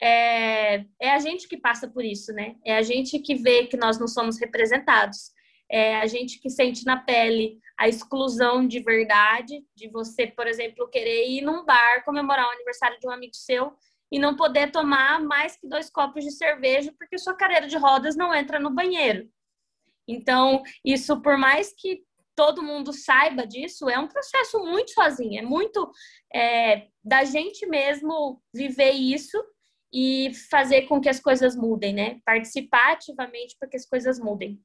é, 0.00 0.84
é 1.00 1.12
a 1.12 1.18
gente 1.18 1.48
que 1.48 1.56
passa 1.56 1.88
por 1.88 2.04
isso, 2.04 2.32
né? 2.32 2.54
É 2.64 2.76
a 2.76 2.82
gente 2.82 3.18
que 3.18 3.34
vê 3.34 3.66
que 3.66 3.76
nós 3.76 3.98
não 3.98 4.06
somos 4.06 4.38
representados. 4.38 5.32
É 5.68 5.96
a 5.96 6.06
gente 6.06 6.38
que 6.38 6.48
sente 6.48 6.84
na 6.84 6.96
pele 6.96 7.58
a 7.76 7.88
exclusão 7.88 8.66
de 8.66 8.80
verdade, 8.80 9.64
de 9.74 9.88
você, 9.88 10.26
por 10.26 10.46
exemplo, 10.46 10.88
querer 10.88 11.28
ir 11.28 11.42
num 11.42 11.64
bar 11.64 12.04
comemorar 12.04 12.46
o 12.46 12.52
aniversário 12.52 12.98
de 13.00 13.06
um 13.06 13.10
amigo 13.10 13.34
seu 13.34 13.72
e 14.10 14.18
não 14.18 14.36
poder 14.36 14.70
tomar 14.70 15.20
mais 15.20 15.56
que 15.56 15.68
dois 15.68 15.90
copos 15.90 16.24
de 16.24 16.30
cerveja 16.30 16.94
porque 16.98 17.18
sua 17.18 17.34
cadeira 17.34 17.66
de 17.66 17.76
rodas 17.76 18.16
não 18.16 18.34
entra 18.34 18.58
no 18.58 18.70
banheiro. 18.70 19.28
Então, 20.08 20.62
isso, 20.84 21.20
por 21.20 21.36
mais 21.36 21.74
que 21.76 22.04
todo 22.36 22.62
mundo 22.62 22.92
saiba 22.92 23.46
disso, 23.46 23.88
é 23.88 23.98
um 23.98 24.06
processo 24.06 24.60
muito 24.60 24.92
sozinho, 24.92 25.38
é 25.38 25.42
muito 25.42 25.90
é, 26.32 26.88
da 27.02 27.24
gente 27.24 27.66
mesmo 27.66 28.40
viver 28.54 28.92
isso 28.92 29.42
e 29.92 30.32
fazer 30.50 30.82
com 30.82 31.00
que 31.00 31.08
as 31.08 31.18
coisas 31.18 31.56
mudem, 31.56 31.94
né? 31.94 32.20
Participar 32.24 32.92
ativamente 32.92 33.56
para 33.58 33.68
que 33.68 33.76
as 33.76 33.86
coisas 33.86 34.18
mudem. 34.18 34.60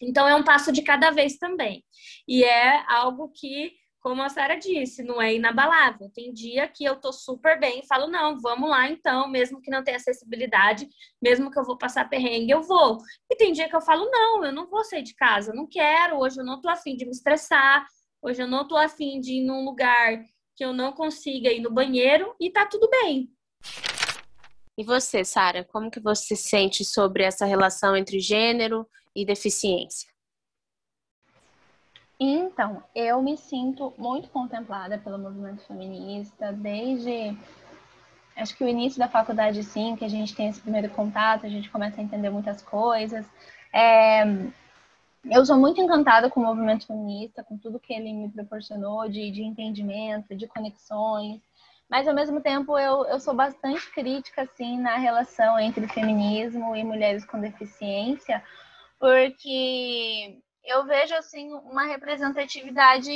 Então, 0.00 0.26
é 0.26 0.34
um 0.34 0.44
passo 0.44 0.72
de 0.72 0.82
cada 0.82 1.10
vez 1.10 1.36
também. 1.36 1.84
E 2.26 2.42
é 2.42 2.84
algo 2.90 3.30
que 3.34 3.72
como 4.06 4.22
a 4.22 4.28
Sara 4.28 4.54
disse, 4.54 5.02
não 5.02 5.20
é 5.20 5.34
inabalável. 5.34 6.08
Tem 6.14 6.32
dia 6.32 6.68
que 6.68 6.84
eu 6.84 6.94
tô 6.94 7.12
super 7.12 7.58
bem 7.58 7.80
e 7.80 7.86
falo, 7.88 8.06
não, 8.06 8.38
vamos 8.38 8.70
lá 8.70 8.88
então, 8.88 9.26
mesmo 9.26 9.60
que 9.60 9.68
não 9.68 9.82
tenha 9.82 9.96
acessibilidade, 9.96 10.88
mesmo 11.20 11.50
que 11.50 11.58
eu 11.58 11.64
vou 11.64 11.76
passar 11.76 12.08
perrengue, 12.08 12.52
eu 12.52 12.62
vou. 12.62 12.98
E 13.28 13.34
tem 13.34 13.52
dia 13.52 13.68
que 13.68 13.74
eu 13.74 13.80
falo, 13.80 14.08
não, 14.08 14.44
eu 14.44 14.52
não 14.52 14.68
vou 14.68 14.84
sair 14.84 15.02
de 15.02 15.12
casa, 15.12 15.52
não 15.52 15.66
quero, 15.66 16.20
hoje 16.20 16.38
eu 16.38 16.44
não 16.44 16.60
tô 16.60 16.68
afim 16.68 16.94
de 16.94 17.04
me 17.04 17.10
estressar, 17.10 17.84
hoje 18.22 18.40
eu 18.40 18.46
não 18.46 18.68
tô 18.68 18.76
afim 18.76 19.18
de 19.18 19.40
ir 19.40 19.44
num 19.44 19.64
lugar 19.64 20.22
que 20.54 20.64
eu 20.64 20.72
não 20.72 20.92
consiga 20.92 21.50
ir 21.50 21.58
no 21.58 21.72
banheiro 21.72 22.32
e 22.40 22.48
tá 22.48 22.64
tudo 22.64 22.88
bem. 22.88 23.28
E 24.78 24.84
você, 24.84 25.24
Sara, 25.24 25.64
como 25.64 25.90
que 25.90 25.98
você 25.98 26.36
sente 26.36 26.84
sobre 26.84 27.24
essa 27.24 27.44
relação 27.44 27.96
entre 27.96 28.20
gênero 28.20 28.86
e 29.16 29.26
deficiência? 29.26 30.15
Então, 32.18 32.82
eu 32.94 33.20
me 33.22 33.36
sinto 33.36 33.92
muito 33.98 34.28
contemplada 34.30 34.96
pelo 34.98 35.18
movimento 35.18 35.62
feminista 35.66 36.52
desde 36.52 37.36
acho 38.36 38.54
que 38.56 38.64
o 38.64 38.68
início 38.68 38.98
da 38.98 39.08
faculdade, 39.08 39.62
sim, 39.62 39.96
que 39.96 40.04
a 40.04 40.08
gente 40.08 40.34
tem 40.34 40.48
esse 40.48 40.60
primeiro 40.60 40.90
contato, 40.90 41.46
a 41.46 41.48
gente 41.48 41.70
começa 41.70 42.00
a 42.00 42.04
entender 42.04 42.28
muitas 42.28 42.60
coisas. 42.60 43.26
É, 43.72 44.24
eu 45.24 45.44
sou 45.44 45.56
muito 45.56 45.80
encantada 45.80 46.30
com 46.30 46.40
o 46.40 46.44
movimento 46.44 46.86
feminista, 46.86 47.42
com 47.42 47.56
tudo 47.56 47.80
que 47.80 47.92
ele 47.92 48.12
me 48.12 48.28
proporcionou 48.28 49.08
de, 49.08 49.30
de 49.30 49.42
entendimento, 49.42 50.36
de 50.36 50.46
conexões, 50.46 51.40
mas 51.88 52.06
ao 52.06 52.14
mesmo 52.14 52.40
tempo 52.40 52.78
eu, 52.78 53.06
eu 53.06 53.18
sou 53.18 53.34
bastante 53.34 53.90
crítica, 53.92 54.42
assim, 54.42 54.78
na 54.78 54.96
relação 54.96 55.58
entre 55.58 55.88
feminismo 55.88 56.76
e 56.76 56.84
mulheres 56.84 57.24
com 57.24 57.40
deficiência, 57.40 58.42
porque 58.98 60.38
eu 60.66 60.84
vejo 60.84 61.14
assim 61.14 61.52
uma 61.52 61.84
representatividade 61.84 63.10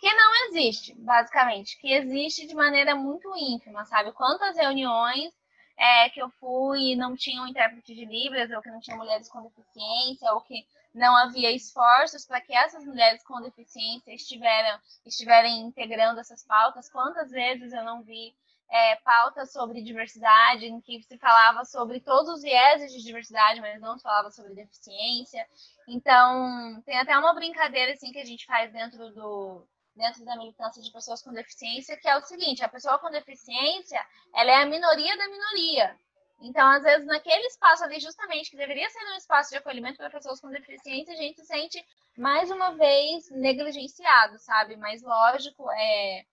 que 0.00 0.12
não 0.12 0.46
existe, 0.46 0.94
basicamente, 0.98 1.78
que 1.78 1.92
existe 1.92 2.46
de 2.46 2.54
maneira 2.54 2.94
muito 2.94 3.32
ínfima, 3.36 3.84
sabe? 3.84 4.12
Quantas 4.12 4.56
reuniões 4.56 5.32
é, 5.76 6.08
que 6.10 6.20
eu 6.20 6.30
fui 6.40 6.92
e 6.92 6.96
não 6.96 7.16
tinham 7.16 7.46
intérprete 7.46 7.94
de 7.94 8.04
Libras, 8.04 8.50
ou 8.50 8.62
que 8.62 8.70
não 8.70 8.80
tinham 8.80 8.98
mulheres 8.98 9.28
com 9.28 9.42
deficiência, 9.42 10.32
ou 10.32 10.40
que 10.40 10.66
não 10.94 11.16
havia 11.16 11.50
esforços 11.50 12.24
para 12.24 12.40
que 12.40 12.54
essas 12.54 12.84
mulheres 12.84 13.22
com 13.24 13.40
deficiência 13.40 14.14
estiveram, 14.14 14.78
estiverem 15.04 15.60
integrando 15.62 16.20
essas 16.20 16.44
pautas. 16.44 16.88
Quantas 16.90 17.30
vezes 17.30 17.72
eu 17.72 17.82
não 17.84 18.02
vi 18.02 18.34
é, 18.70 18.96
pautas 18.96 19.52
sobre 19.52 19.82
diversidade, 19.82 20.66
em 20.66 20.80
que 20.80 21.02
se 21.02 21.18
falava 21.18 21.64
sobre 21.64 22.00
todos 22.00 22.28
os 22.28 22.42
vieses 22.42 22.92
de 22.92 23.02
diversidade, 23.02 23.60
mas 23.60 23.80
não 23.80 23.96
se 23.96 24.02
falava 24.02 24.30
sobre 24.30 24.54
deficiência. 24.54 25.46
Então, 25.86 26.82
tem 26.84 26.98
até 26.98 27.16
uma 27.16 27.34
brincadeira 27.34 27.92
assim 27.92 28.12
que 28.12 28.18
a 28.18 28.24
gente 28.24 28.46
faz 28.46 28.72
dentro 28.72 29.12
do 29.12 29.66
dentro 29.96 30.24
da 30.24 30.36
militância 30.36 30.82
de 30.82 30.90
pessoas 30.90 31.22
com 31.22 31.32
deficiência, 31.32 31.96
que 31.96 32.08
é 32.08 32.16
o 32.16 32.22
seguinte, 32.22 32.64
a 32.64 32.68
pessoa 32.68 32.98
com 32.98 33.08
deficiência, 33.10 34.04
ela 34.34 34.50
é 34.50 34.56
a 34.56 34.66
minoria 34.66 35.16
da 35.16 35.28
minoria. 35.28 35.96
Então, 36.40 36.66
às 36.68 36.82
vezes, 36.82 37.06
naquele 37.06 37.46
espaço 37.46 37.84
ali, 37.84 38.00
justamente, 38.00 38.50
que 38.50 38.56
deveria 38.56 38.90
ser 38.90 38.98
um 39.12 39.16
espaço 39.16 39.50
de 39.50 39.56
acolhimento 39.56 39.96
para 39.96 40.10
pessoas 40.10 40.40
com 40.40 40.50
deficiência, 40.50 41.14
a 41.14 41.16
gente 41.16 41.40
se 41.40 41.46
sente, 41.46 41.84
mais 42.18 42.50
uma 42.50 42.72
vez, 42.72 43.30
negligenciado, 43.30 44.38
sabe? 44.38 44.76
Mas, 44.76 45.02
lógico, 45.02 45.70
é, 45.70 46.24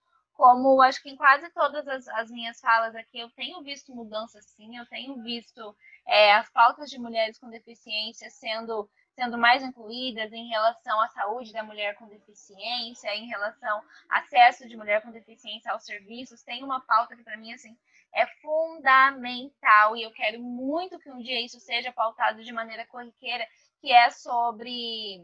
como 0.42 0.82
acho 0.82 1.04
que 1.04 1.10
em 1.12 1.16
quase 1.16 1.48
todas 1.52 1.88
as, 1.88 2.08
as, 2.08 2.32
minhas 2.32 2.60
falas 2.60 2.96
aqui, 2.96 3.20
eu 3.20 3.30
tenho 3.30 3.62
visto 3.62 3.94
mudanças 3.94 4.44
sim, 4.56 4.76
eu 4.76 4.88
tenho 4.88 5.22
visto 5.22 5.78
é, 6.08 6.34
as 6.34 6.50
pautas 6.50 6.90
de 6.90 6.98
mulheres 6.98 7.38
com 7.38 7.48
deficiência 7.48 8.28
sendo 8.32 8.90
sendo 9.14 9.38
mais 9.38 9.62
incluídas 9.62 10.34
em 10.34 10.48
relação 10.48 11.00
à 11.00 11.08
saúde 11.10 11.54
da 11.54 11.62
mulher 11.62 11.94
com 11.94 12.08
deficiência, 12.08 13.16
em 13.16 13.28
relação 13.28 13.78
ao 13.78 13.84
acesso 14.18 14.68
de 14.68 14.76
mulher 14.76 15.04
com 15.04 15.12
deficiência 15.12 15.72
aos 15.72 15.86
serviços. 15.86 16.42
Tem 16.42 16.64
uma 16.64 16.82
pauta 16.82 17.16
que 17.16 17.24
para 17.24 17.38
mim 17.38 17.54
assim 17.54 17.78
é 18.12 18.26
fundamental 18.42 19.96
e 19.96 20.02
eu 20.02 20.12
quero 20.12 20.42
muito 20.42 20.98
que 20.98 21.12
um 21.12 21.20
dia 21.20 21.40
isso 21.40 21.60
seja 21.60 21.92
pautado 21.92 22.44
de 22.44 22.52
maneira 22.52 22.88
corriqueira, 22.88 23.46
que 23.80 23.92
é 23.92 24.10
sobre 24.10 25.24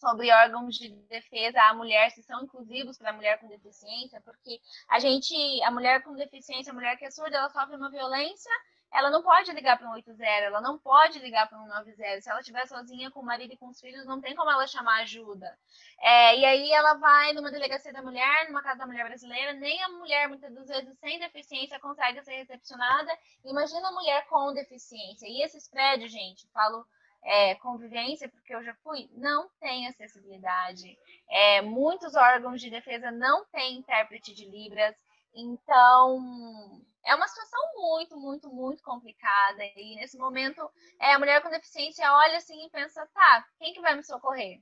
sobre 0.00 0.32
órgãos 0.32 0.74
de 0.76 0.88
defesa 1.08 1.60
à 1.62 1.74
mulher, 1.74 2.10
se 2.10 2.22
são 2.22 2.42
inclusivos 2.42 2.98
para 2.98 3.10
a 3.10 3.12
mulher 3.12 3.38
com 3.38 3.48
deficiência, 3.48 4.20
porque 4.22 4.60
a 4.88 4.98
gente, 4.98 5.34
a 5.62 5.70
mulher 5.70 6.02
com 6.02 6.14
deficiência, 6.14 6.72
a 6.72 6.74
mulher 6.74 6.96
que 6.96 7.04
é 7.04 7.10
surda, 7.10 7.36
ela 7.36 7.50
sofre 7.50 7.76
uma 7.76 7.90
violência 7.90 8.50
ela 8.92 9.08
não 9.08 9.22
pode 9.22 9.52
ligar 9.52 9.78
para 9.78 9.88
um 9.88 9.92
80, 9.92 10.24
ela 10.24 10.60
não 10.60 10.76
pode 10.76 11.18
ligar 11.20 11.48
para 11.48 11.60
um 11.60 11.66
90. 11.66 12.20
Se 12.20 12.28
ela 12.28 12.40
estiver 12.40 12.66
sozinha 12.66 13.10
com 13.10 13.20
o 13.20 13.24
marido 13.24 13.52
e 13.52 13.56
com 13.56 13.68
os 13.68 13.80
filhos, 13.80 14.04
não 14.04 14.20
tem 14.20 14.34
como 14.34 14.50
ela 14.50 14.66
chamar 14.66 15.02
ajuda. 15.02 15.56
É, 16.00 16.36
e 16.36 16.44
aí 16.44 16.72
ela 16.72 16.94
vai 16.94 17.32
numa 17.32 17.52
delegacia 17.52 17.92
da 17.92 18.02
mulher, 18.02 18.48
numa 18.48 18.62
casa 18.62 18.80
da 18.80 18.86
mulher 18.86 19.06
brasileira, 19.06 19.52
nem 19.52 19.80
a 19.84 19.88
mulher, 19.90 20.28
muitas 20.28 20.52
das 20.52 20.66
vezes, 20.66 20.98
sem 20.98 21.20
deficiência, 21.20 21.78
consegue 21.78 22.22
ser 22.24 22.34
recepcionada. 22.34 23.16
Imagina 23.44 23.88
a 23.88 23.92
mulher 23.92 24.26
com 24.26 24.52
deficiência. 24.52 25.26
E 25.26 25.42
esses 25.42 25.68
prédios, 25.68 26.10
gente, 26.10 26.48
falo 26.48 26.84
é, 27.22 27.54
convivência, 27.56 28.28
porque 28.28 28.54
eu 28.54 28.62
já 28.62 28.74
fui, 28.82 29.08
não 29.12 29.48
tem 29.60 29.86
acessibilidade. 29.86 30.98
É, 31.28 31.60
muitos 31.62 32.14
órgãos 32.14 32.60
de 32.60 32.70
defesa 32.70 33.10
não 33.10 33.44
têm 33.46 33.78
intérprete 33.78 34.34
de 34.34 34.46
Libras. 34.46 34.94
Então, 35.34 36.82
é 37.04 37.14
uma 37.14 37.28
situação 37.28 37.60
muito, 37.76 38.16
muito, 38.16 38.48
muito 38.48 38.82
complicada. 38.82 39.64
E 39.76 39.96
nesse 39.96 40.18
momento, 40.18 40.68
é, 40.98 41.12
a 41.12 41.18
mulher 41.18 41.42
com 41.42 41.50
deficiência 41.50 42.12
olha 42.12 42.38
assim 42.38 42.66
e 42.66 42.70
pensa, 42.70 43.06
tá, 43.14 43.46
quem 43.58 43.72
que 43.72 43.80
vai 43.80 43.94
me 43.94 44.02
socorrer? 44.02 44.60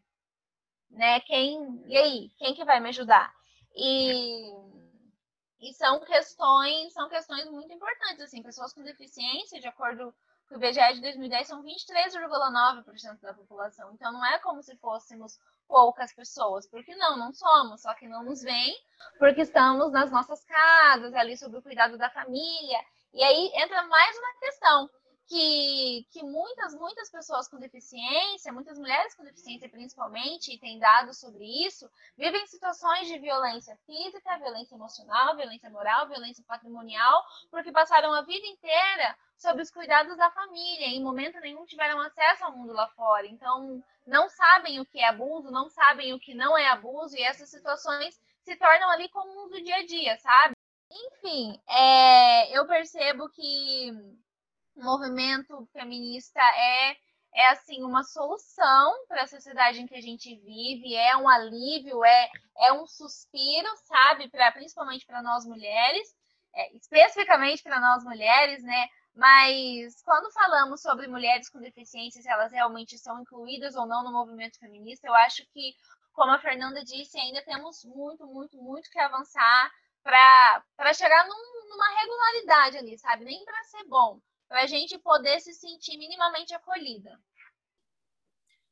Né? 0.90 1.20
Quem, 1.20 1.82
e 1.86 1.96
aí, 1.96 2.30
quem 2.38 2.54
que 2.54 2.64
vai 2.64 2.80
me 2.80 2.88
ajudar? 2.88 3.32
E, 3.74 4.50
e 5.60 5.72
são 5.74 6.00
questões, 6.00 6.92
são 6.92 7.08
questões 7.08 7.48
muito 7.50 7.72
importantes, 7.72 8.22
assim, 8.22 8.42
pessoas 8.42 8.72
com 8.72 8.82
deficiência, 8.82 9.60
de 9.60 9.68
acordo 9.68 10.14
o 10.50 10.54
IBGE 10.56 10.94
de 10.94 11.00
2010, 11.02 11.46
são 11.46 11.62
23,9% 11.62 13.20
da 13.20 13.34
população. 13.34 13.92
Então 13.92 14.12
não 14.12 14.24
é 14.24 14.38
como 14.38 14.62
se 14.62 14.76
fôssemos 14.76 15.38
poucas 15.66 16.12
pessoas, 16.14 16.66
porque 16.66 16.94
não, 16.96 17.16
não 17.16 17.32
somos, 17.32 17.82
só 17.82 17.94
que 17.94 18.08
não 18.08 18.24
nos 18.24 18.42
vem, 18.42 18.74
porque 19.18 19.42
estamos 19.42 19.92
nas 19.92 20.10
nossas 20.10 20.42
casas, 20.44 21.14
ali 21.14 21.36
sob 21.36 21.58
o 21.58 21.62
cuidado 21.62 21.98
da 21.98 22.08
família. 22.10 22.80
E 23.12 23.22
aí 23.22 23.52
entra 23.54 23.82
mais 23.86 24.18
uma 24.18 24.38
questão 24.40 24.90
que, 25.28 26.06
que 26.10 26.22
muitas, 26.22 26.74
muitas 26.74 27.10
pessoas 27.10 27.46
com 27.48 27.58
deficiência, 27.58 28.52
muitas 28.52 28.78
mulheres 28.78 29.14
com 29.14 29.22
deficiência 29.22 29.68
principalmente, 29.68 30.54
e 30.54 30.58
tem 30.58 30.78
dados 30.78 31.20
sobre 31.20 31.44
isso, 31.66 31.88
vivem 32.16 32.46
situações 32.46 33.06
de 33.06 33.18
violência 33.18 33.78
física, 33.84 34.38
violência 34.38 34.74
emocional, 34.74 35.36
violência 35.36 35.68
moral, 35.68 36.08
violência 36.08 36.42
patrimonial, 36.48 37.22
porque 37.50 37.70
passaram 37.70 38.12
a 38.14 38.22
vida 38.22 38.46
inteira 38.46 39.16
sob 39.36 39.60
os 39.60 39.70
cuidados 39.70 40.16
da 40.16 40.30
família, 40.30 40.86
e 40.86 40.96
em 40.96 41.02
momento 41.02 41.38
nenhum 41.40 41.66
tiveram 41.66 42.00
acesso 42.00 42.44
ao 42.44 42.56
mundo 42.56 42.72
lá 42.72 42.88
fora. 42.88 43.26
Então, 43.26 43.84
não 44.06 44.28
sabem 44.30 44.80
o 44.80 44.86
que 44.86 44.98
é 44.98 45.08
abuso, 45.08 45.50
não 45.50 45.68
sabem 45.68 46.14
o 46.14 46.18
que 46.18 46.34
não 46.34 46.56
é 46.56 46.68
abuso, 46.68 47.14
e 47.16 47.22
essas 47.22 47.50
situações 47.50 48.18
se 48.42 48.56
tornam 48.56 48.88
ali 48.88 49.08
comuns 49.10 49.50
do 49.50 49.62
dia 49.62 49.76
a 49.76 49.86
dia, 49.86 50.16
sabe? 50.16 50.54
Enfim, 50.90 51.60
é, 51.68 52.58
eu 52.58 52.66
percebo 52.66 53.28
que 53.28 53.92
o 54.78 54.84
movimento 54.84 55.68
feminista 55.72 56.40
é 56.40 56.96
é 57.34 57.48
assim 57.50 57.82
uma 57.84 58.02
solução 58.02 59.06
para 59.06 59.22
a 59.22 59.26
sociedade 59.26 59.80
em 59.80 59.86
que 59.86 59.94
a 59.94 60.00
gente 60.00 60.34
vive, 60.36 60.94
é 60.94 61.16
um 61.16 61.28
alívio, 61.28 62.04
é, 62.04 62.28
é 62.58 62.72
um 62.72 62.86
suspiro, 62.86 63.68
sabe, 63.84 64.28
para 64.28 64.50
principalmente 64.52 65.06
para 65.06 65.22
nós 65.22 65.44
mulheres, 65.44 66.16
é, 66.54 66.76
especificamente 66.76 67.62
para 67.62 67.80
nós 67.80 68.02
mulheres, 68.04 68.62
né? 68.62 68.88
Mas 69.14 70.00
quando 70.02 70.32
falamos 70.32 70.80
sobre 70.80 71.06
mulheres 71.06 71.48
com 71.48 71.60
deficiência, 71.60 72.22
se 72.22 72.30
elas 72.30 72.52
realmente 72.52 72.96
são 72.98 73.20
incluídas 73.20 73.74
ou 73.74 73.86
não 73.86 74.04
no 74.04 74.12
movimento 74.12 74.58
feminista, 74.58 75.06
eu 75.06 75.14
acho 75.14 75.44
que, 75.52 75.74
como 76.12 76.32
a 76.32 76.38
Fernanda 76.38 76.84
disse, 76.84 77.18
ainda 77.18 77.42
temos 77.42 77.84
muito, 77.84 78.26
muito, 78.26 78.56
muito 78.56 78.90
que 78.90 78.98
avançar 78.98 79.70
para 80.02 80.94
chegar 80.94 81.26
num, 81.26 81.68
numa 81.68 82.00
regularidade 82.00 82.78
ali, 82.78 82.98
sabe? 82.98 83.24
Nem 83.24 83.44
para 83.44 83.62
ser 83.64 83.84
bom, 83.84 84.20
para 84.48 84.62
a 84.62 84.66
gente 84.66 84.98
poder 84.98 85.40
se 85.40 85.52
sentir 85.52 85.98
minimamente 85.98 86.54
acolhida. 86.54 87.18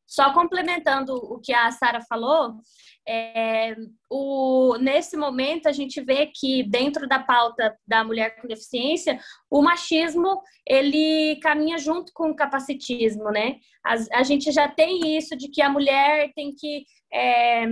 Só 0.07 0.33
complementando 0.33 1.15
o 1.15 1.41
que 1.41 1.53
a 1.53 1.71
Sara 1.73 2.01
falou, 2.01 2.61
é, 3.09 3.75
o, 4.09 4.77
nesse 4.79 5.17
momento 5.17 5.69
a 5.69 5.73
gente 5.73 6.01
vê 6.01 6.27
que 6.27 6.63
dentro 6.63 7.09
da 7.09 7.19
pauta 7.19 7.77
da 7.85 8.05
mulher 8.05 8.41
com 8.41 8.47
deficiência, 8.47 9.19
o 9.51 9.61
machismo 9.61 10.41
ele 10.65 11.37
caminha 11.41 11.77
junto 11.77 12.13
com 12.13 12.31
o 12.31 12.37
capacitismo, 12.37 13.31
né? 13.31 13.57
A, 13.85 14.21
a 14.21 14.23
gente 14.23 14.53
já 14.53 14.69
tem 14.69 15.17
isso 15.17 15.37
de 15.37 15.49
que 15.49 15.61
a 15.61 15.69
mulher 15.69 16.33
tem 16.35 16.55
que 16.55 16.85
é, 17.13 17.67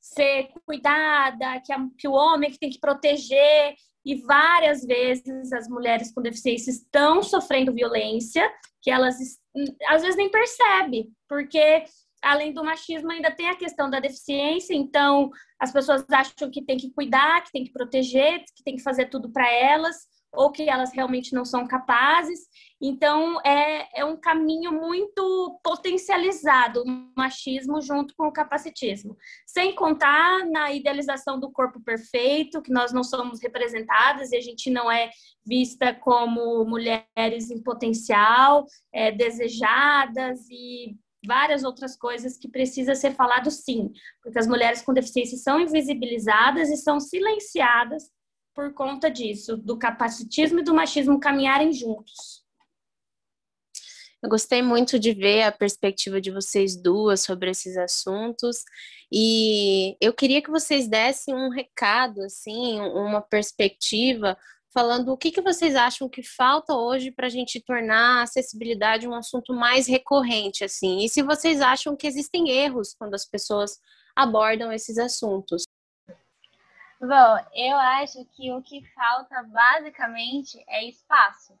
ser 0.00 0.48
cuidada, 0.66 1.60
que, 1.64 1.72
a, 1.72 1.78
que 1.98 2.08
o 2.08 2.12
homem 2.12 2.48
é 2.48 2.52
que 2.52 2.58
tem 2.58 2.70
que 2.70 2.80
proteger, 2.80 3.74
e 4.04 4.16
várias 4.22 4.84
vezes 4.84 5.52
as 5.52 5.68
mulheres 5.68 6.12
com 6.12 6.20
deficiência 6.20 6.70
estão 6.70 7.22
sofrendo 7.22 7.72
violência 7.72 8.50
que 8.82 8.90
elas 8.90 9.16
às 9.88 10.02
vezes 10.02 10.16
nem 10.16 10.30
percebe, 10.30 11.08
porque 11.28 11.84
além 12.22 12.52
do 12.52 12.64
machismo 12.64 13.10
ainda 13.10 13.30
tem 13.30 13.48
a 13.48 13.56
questão 13.56 13.88
da 13.88 14.00
deficiência, 14.00 14.74
então 14.74 15.30
as 15.58 15.72
pessoas 15.72 16.04
acham 16.10 16.50
que 16.50 16.64
tem 16.64 16.76
que 16.76 16.90
cuidar, 16.90 17.42
que 17.44 17.52
tem 17.52 17.64
que 17.64 17.72
proteger, 17.72 18.40
que 18.56 18.64
tem 18.64 18.76
que 18.76 18.82
fazer 18.82 19.06
tudo 19.06 19.30
para 19.30 19.50
elas, 19.52 19.96
ou 20.36 20.50
que 20.50 20.68
elas 20.68 20.92
realmente 20.92 21.34
não 21.34 21.44
são 21.44 21.66
capazes. 21.66 22.40
Então, 22.80 23.40
é, 23.44 24.00
é 24.00 24.04
um 24.04 24.16
caminho 24.16 24.72
muito 24.72 25.58
potencializado 25.62 26.82
o 26.82 27.10
machismo 27.16 27.80
junto 27.80 28.14
com 28.16 28.26
o 28.26 28.32
capacitismo. 28.32 29.16
Sem 29.46 29.74
contar 29.74 30.44
na 30.46 30.72
idealização 30.72 31.38
do 31.38 31.50
corpo 31.50 31.80
perfeito, 31.80 32.60
que 32.60 32.72
nós 32.72 32.92
não 32.92 33.02
somos 33.02 33.40
representadas 33.40 34.32
e 34.32 34.36
a 34.36 34.40
gente 34.40 34.70
não 34.70 34.90
é 34.90 35.10
vista 35.46 35.94
como 35.94 36.64
mulheres 36.64 37.50
em 37.50 37.62
potencial, 37.62 38.66
é, 38.92 39.10
desejadas 39.10 40.40
e 40.50 40.96
várias 41.26 41.64
outras 41.64 41.96
coisas 41.96 42.36
que 42.36 42.48
precisa 42.48 42.94
ser 42.94 43.14
falado 43.14 43.50
sim, 43.50 43.90
porque 44.22 44.38
as 44.38 44.46
mulheres 44.46 44.82
com 44.82 44.92
deficiência 44.92 45.38
são 45.38 45.58
invisibilizadas 45.58 46.70
e 46.70 46.76
são 46.76 47.00
silenciadas 47.00 48.10
por 48.54 48.72
conta 48.72 49.10
disso, 49.10 49.56
do 49.56 49.76
capacitismo 49.76 50.60
e 50.60 50.62
do 50.62 50.74
machismo 50.74 51.18
caminharem 51.18 51.72
juntos. 51.72 52.44
Eu 54.22 54.30
gostei 54.30 54.62
muito 54.62 54.98
de 54.98 55.12
ver 55.12 55.42
a 55.42 55.52
perspectiva 55.52 56.18
de 56.18 56.30
vocês 56.30 56.74
duas 56.80 57.20
sobre 57.20 57.50
esses 57.50 57.76
assuntos 57.76 58.64
e 59.12 59.98
eu 60.00 60.14
queria 60.14 60.40
que 60.40 60.50
vocês 60.50 60.88
dessem 60.88 61.34
um 61.34 61.50
recado, 61.50 62.22
assim, 62.22 62.80
uma 62.80 63.20
perspectiva, 63.20 64.34
falando 64.72 65.12
o 65.12 65.16
que, 65.18 65.30
que 65.30 65.42
vocês 65.42 65.76
acham 65.76 66.08
que 66.08 66.22
falta 66.22 66.74
hoje 66.74 67.10
para 67.10 67.26
a 67.26 67.30
gente 67.30 67.60
tornar 67.60 68.20
a 68.20 68.22
acessibilidade 68.22 69.06
um 69.06 69.14
assunto 69.14 69.52
mais 69.52 69.86
recorrente, 69.86 70.64
assim, 70.64 71.04
e 71.04 71.08
se 71.08 71.22
vocês 71.22 71.60
acham 71.60 71.94
que 71.94 72.06
existem 72.06 72.48
erros 72.48 72.94
quando 72.98 73.14
as 73.14 73.26
pessoas 73.26 73.78
abordam 74.16 74.72
esses 74.72 74.96
assuntos. 74.96 75.64
Bom, 77.06 77.36
eu 77.54 77.76
acho 77.76 78.24
que 78.34 78.50
o 78.50 78.62
que 78.62 78.82
falta 78.94 79.42
basicamente 79.42 80.64
é 80.66 80.88
espaço. 80.88 81.52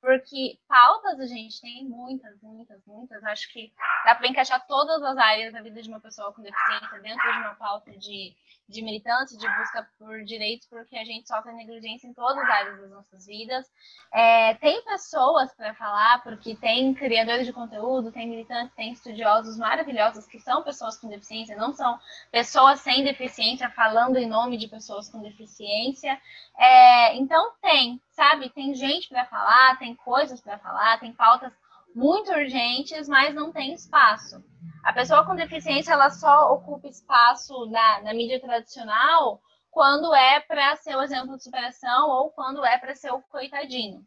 Porque 0.00 0.58
pautas 0.66 1.20
a 1.20 1.26
gente 1.26 1.60
tem 1.60 1.84
muitas, 1.84 2.40
muitas, 2.40 2.84
muitas. 2.86 3.22
Acho 3.24 3.52
que 3.52 3.72
dá 4.04 4.14
para 4.14 4.28
encaixar 4.28 4.66
todas 4.66 5.02
as 5.02 5.16
áreas 5.18 5.52
da 5.52 5.60
vida 5.60 5.82
de 5.82 5.88
uma 5.88 6.00
pessoa 6.00 6.32
com 6.32 6.42
deficiência 6.42 7.00
dentro 7.00 7.32
de 7.32 7.38
uma 7.38 7.54
pauta 7.54 7.96
de 7.98 8.34
de 8.70 8.82
militância, 8.82 9.36
de 9.36 9.46
busca 9.58 9.86
por 9.98 10.22
direitos, 10.22 10.66
porque 10.68 10.96
a 10.96 11.04
gente 11.04 11.26
sofre 11.26 11.52
negligência 11.52 12.06
em 12.06 12.14
todas 12.14 12.38
as 12.38 12.48
áreas 12.48 12.80
das 12.80 12.90
nossas 12.90 13.26
vidas. 13.26 13.66
É, 14.12 14.54
tem 14.54 14.82
pessoas 14.84 15.52
para 15.54 15.74
falar, 15.74 16.22
porque 16.22 16.54
tem 16.54 16.94
criadores 16.94 17.46
de 17.46 17.52
conteúdo, 17.52 18.12
tem 18.12 18.28
militantes, 18.28 18.74
tem 18.76 18.92
estudiosos 18.92 19.58
maravilhosos 19.58 20.26
que 20.26 20.38
são 20.38 20.62
pessoas 20.62 20.96
com 20.96 21.08
deficiência, 21.08 21.56
não 21.56 21.72
são 21.72 21.98
pessoas 22.30 22.80
sem 22.80 23.02
deficiência 23.02 23.68
falando 23.70 24.16
em 24.16 24.28
nome 24.28 24.56
de 24.56 24.68
pessoas 24.68 25.10
com 25.10 25.20
deficiência. 25.20 26.18
É, 26.56 27.16
então 27.16 27.52
tem, 27.60 28.00
sabe? 28.20 28.50
Tem 28.50 28.74
gente 28.74 29.08
para 29.08 29.24
falar, 29.24 29.78
tem 29.78 29.96
coisas 29.96 30.42
para 30.42 30.58
falar, 30.58 31.00
tem 31.00 31.10
pautas 31.10 31.50
muito 31.94 32.30
urgentes, 32.30 33.08
mas 33.08 33.34
não 33.34 33.50
tem 33.50 33.72
espaço. 33.72 34.44
A 34.84 34.92
pessoa 34.92 35.24
com 35.24 35.34
deficiência 35.34 35.94
ela 35.94 36.10
só 36.10 36.52
ocupa 36.52 36.86
espaço 36.86 37.64
na, 37.70 38.02
na 38.02 38.12
mídia 38.12 38.38
tradicional 38.38 39.40
quando 39.70 40.14
é 40.14 40.38
para 40.40 40.76
ser 40.76 40.96
o 40.96 41.02
exemplo 41.02 41.34
de 41.34 41.42
superação 41.42 42.10
ou 42.10 42.30
quando 42.30 42.62
é 42.62 42.76
para 42.76 42.94
ser 42.94 43.10
o 43.10 43.22
coitadinho. 43.22 44.04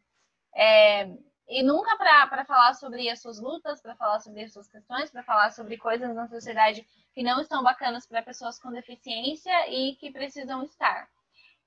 É, 0.56 1.10
e 1.50 1.64
nunca 1.64 1.98
para 1.98 2.46
falar 2.46 2.76
sobre 2.76 3.10
as 3.10 3.20
suas 3.20 3.40
lutas, 3.40 3.82
para 3.82 3.96
falar 3.96 4.20
sobre 4.20 4.44
as 4.44 4.54
suas 4.54 4.68
questões, 4.68 5.10
para 5.10 5.24
falar 5.24 5.50
sobre 5.52 5.76
coisas 5.78 6.14
na 6.14 6.28
sociedade 6.28 6.86
que 7.16 7.24
não 7.24 7.42
estão 7.42 7.64
bacanas 7.64 8.06
para 8.06 8.22
pessoas 8.22 8.60
com 8.60 8.72
deficiência 8.72 9.72
e 9.72 9.96
que 9.96 10.12
precisam 10.12 10.62
estar. 10.62 11.08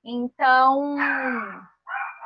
Então, 0.04 0.96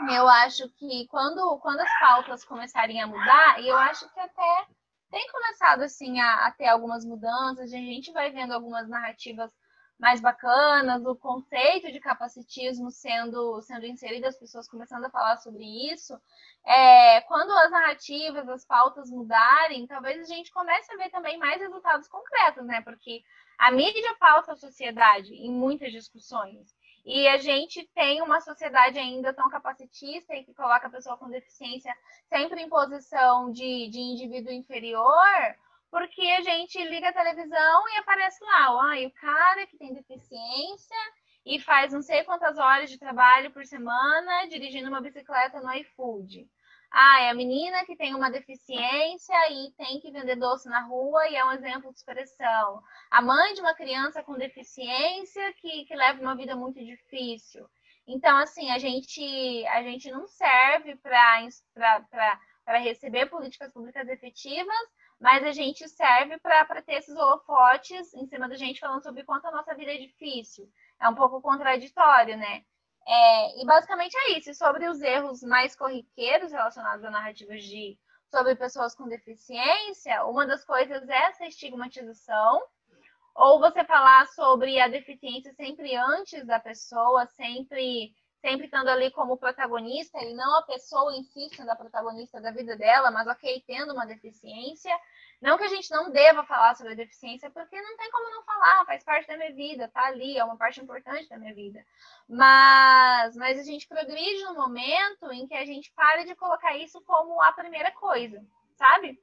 eu 0.08 0.28
acho 0.28 0.68
que 0.70 1.06
quando, 1.08 1.58
quando 1.58 1.80
as 1.80 1.98
pautas 1.98 2.44
começarem 2.44 3.00
a 3.00 3.06
mudar, 3.06 3.60
e 3.60 3.68
eu 3.68 3.76
acho 3.76 4.08
que 4.12 4.20
até 4.20 4.66
tem 5.10 5.26
começado 5.30 5.82
assim 5.82 6.20
a, 6.20 6.46
a 6.46 6.52
ter 6.52 6.68
algumas 6.68 7.04
mudanças, 7.04 7.72
a 7.72 7.76
gente 7.76 8.12
vai 8.12 8.30
vendo 8.30 8.52
algumas 8.52 8.88
narrativas 8.88 9.50
mais 9.98 10.20
bacanas, 10.20 11.04
o 11.04 11.14
conceito 11.14 11.92
de 11.92 12.00
capacitismo 12.00 12.90
sendo, 12.90 13.60
sendo 13.60 13.84
inserido, 13.84 14.26
as 14.26 14.38
pessoas 14.38 14.66
começando 14.66 15.04
a 15.04 15.10
falar 15.10 15.36
sobre 15.36 15.62
isso. 15.92 16.18
É, 16.64 17.20
quando 17.22 17.50
as 17.52 17.70
narrativas, 17.70 18.48
as 18.48 18.64
pautas 18.64 19.10
mudarem, 19.10 19.86
talvez 19.86 20.22
a 20.22 20.34
gente 20.34 20.50
comece 20.52 20.90
a 20.92 20.96
ver 20.96 21.10
também 21.10 21.38
mais 21.38 21.60
resultados 21.60 22.08
concretos, 22.08 22.64
né? 22.64 22.80
Porque 22.80 23.22
a 23.58 23.70
mídia 23.70 24.16
pauta 24.18 24.52
a 24.52 24.56
sociedade 24.56 25.34
em 25.34 25.52
muitas 25.52 25.92
discussões. 25.92 26.74
E 27.04 27.26
a 27.28 27.38
gente 27.38 27.88
tem 27.94 28.20
uma 28.20 28.40
sociedade 28.40 28.98
ainda 28.98 29.32
tão 29.32 29.48
capacitista 29.48 30.34
e 30.34 30.44
que 30.44 30.54
coloca 30.54 30.86
a 30.86 30.90
pessoa 30.90 31.16
com 31.16 31.30
deficiência 31.30 31.94
sempre 32.28 32.60
em 32.60 32.68
posição 32.68 33.50
de, 33.50 33.88
de 33.88 33.98
indivíduo 33.98 34.52
inferior, 34.52 35.56
porque 35.90 36.22
a 36.22 36.42
gente 36.42 36.82
liga 36.84 37.08
a 37.08 37.12
televisão 37.12 37.88
e 37.88 37.98
aparece 37.98 38.44
lá, 38.44 38.74
ó, 38.74 39.06
o 39.06 39.10
cara 39.12 39.66
que 39.66 39.78
tem 39.78 39.94
deficiência 39.94 40.96
e 41.44 41.58
faz 41.58 41.92
não 41.92 42.02
sei 42.02 42.22
quantas 42.24 42.58
horas 42.58 42.90
de 42.90 42.98
trabalho 42.98 43.50
por 43.50 43.64
semana 43.64 44.46
dirigindo 44.48 44.88
uma 44.88 45.00
bicicleta 45.00 45.60
no 45.60 45.72
iFood. 45.74 46.48
Ah, 46.92 47.20
é 47.22 47.30
a 47.30 47.34
menina 47.34 47.84
que 47.84 47.96
tem 47.96 48.14
uma 48.14 48.30
deficiência 48.30 49.34
e 49.52 49.72
tem 49.72 50.00
que 50.00 50.10
vender 50.10 50.36
doce 50.36 50.68
na 50.68 50.80
rua 50.82 51.28
e 51.28 51.36
é 51.36 51.44
um 51.44 51.52
exemplo 51.52 51.92
de 51.92 51.98
expressão. 51.98 52.82
A 53.10 53.22
mãe 53.22 53.54
de 53.54 53.60
uma 53.60 53.74
criança 53.74 54.22
com 54.24 54.36
deficiência 54.36 55.52
que, 55.54 55.84
que 55.84 55.94
leva 55.94 56.20
uma 56.20 56.36
vida 56.36 56.56
muito 56.56 56.84
difícil. 56.84 57.64
Então, 58.08 58.36
assim, 58.38 58.70
a 58.72 58.78
gente, 58.78 59.66
a 59.68 59.82
gente 59.84 60.10
não 60.10 60.26
serve 60.26 60.96
para 60.96 62.78
receber 62.78 63.26
políticas 63.26 63.72
públicas 63.72 64.08
efetivas, 64.08 64.88
mas 65.20 65.44
a 65.44 65.52
gente 65.52 65.88
serve 65.88 66.38
para 66.38 66.82
ter 66.82 66.94
esses 66.94 67.14
holofotes 67.14 68.12
em 68.14 68.26
cima 68.26 68.48
da 68.48 68.56
gente 68.56 68.80
falando 68.80 69.02
sobre 69.02 69.22
quanto 69.22 69.46
a 69.46 69.52
nossa 69.52 69.74
vida 69.76 69.92
é 69.92 69.98
difícil. 69.98 70.68
É 71.00 71.08
um 71.08 71.14
pouco 71.14 71.40
contraditório, 71.40 72.36
né? 72.36 72.64
É, 73.06 73.62
e 73.62 73.66
basicamente 73.66 74.16
é 74.16 74.38
isso. 74.38 74.54
sobre 74.54 74.88
os 74.88 75.00
erros 75.00 75.42
mais 75.42 75.74
corriqueiros 75.74 76.52
relacionados 76.52 77.04
a 77.04 77.10
narrativas 77.10 77.62
de 77.64 77.98
sobre 78.30 78.54
pessoas 78.54 78.94
com 78.94 79.08
deficiência, 79.08 80.24
uma 80.24 80.46
das 80.46 80.64
coisas 80.64 81.08
é 81.08 81.16
essa 81.24 81.46
estigmatização, 81.46 82.62
ou 83.34 83.58
você 83.58 83.82
falar 83.84 84.26
sobre 84.28 84.80
a 84.80 84.86
deficiência 84.86 85.52
sempre 85.54 85.96
antes 85.96 86.46
da 86.46 86.60
pessoa, 86.60 87.26
sempre 87.26 88.14
sempre 88.40 88.64
estando 88.66 88.88
ali 88.88 89.10
como 89.10 89.36
protagonista, 89.36 90.18
e 90.22 90.32
não 90.32 90.58
a 90.58 90.62
pessoa 90.62 91.14
em 91.14 91.22
si 91.22 91.48
sendo 91.54 91.70
a 91.70 91.76
protagonista 91.76 92.40
da 92.40 92.50
vida 92.50 92.74
dela, 92.76 93.10
mas 93.10 93.26
ok, 93.26 93.62
tendo 93.66 93.92
uma 93.92 94.06
deficiência. 94.06 94.96
Não 95.40 95.56
que 95.56 95.64
a 95.64 95.68
gente 95.68 95.90
não 95.90 96.10
deva 96.10 96.44
falar 96.44 96.74
sobre 96.74 96.92
a 96.92 96.96
deficiência, 96.96 97.50
porque 97.50 97.80
não 97.80 97.96
tem 97.96 98.10
como 98.10 98.30
não 98.30 98.44
falar, 98.44 98.84
faz 98.84 99.02
parte 99.02 99.26
da 99.26 99.38
minha 99.38 99.54
vida, 99.54 99.88
tá 99.88 100.04
ali, 100.06 100.36
é 100.36 100.44
uma 100.44 100.56
parte 100.56 100.80
importante 100.80 101.28
da 101.30 101.38
minha 101.38 101.54
vida. 101.54 101.82
Mas, 102.28 103.34
mas 103.36 103.58
a 103.58 103.62
gente 103.62 103.88
progride 103.88 104.44
no 104.44 104.54
momento 104.54 105.32
em 105.32 105.46
que 105.46 105.54
a 105.54 105.64
gente 105.64 105.90
pare 105.94 106.24
de 106.24 106.34
colocar 106.36 106.76
isso 106.76 107.00
como 107.06 107.40
a 107.40 107.52
primeira 107.52 107.90
coisa, 107.92 108.44
sabe? 108.76 109.18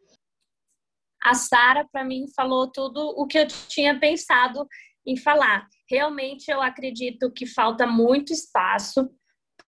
A 1.22 1.36
Sara, 1.36 1.88
para 1.92 2.04
mim, 2.04 2.26
falou 2.36 2.72
tudo 2.72 3.00
o 3.16 3.28
que 3.28 3.38
eu 3.38 3.48
tinha 3.48 4.00
pensado 4.00 4.68
em 5.06 5.16
falar. 5.16 5.68
Realmente, 5.88 6.50
eu 6.50 6.62
acredito 6.62 7.32
que 7.32 7.46
falta 7.46 7.86
muito 7.86 8.34
espaço 8.34 9.08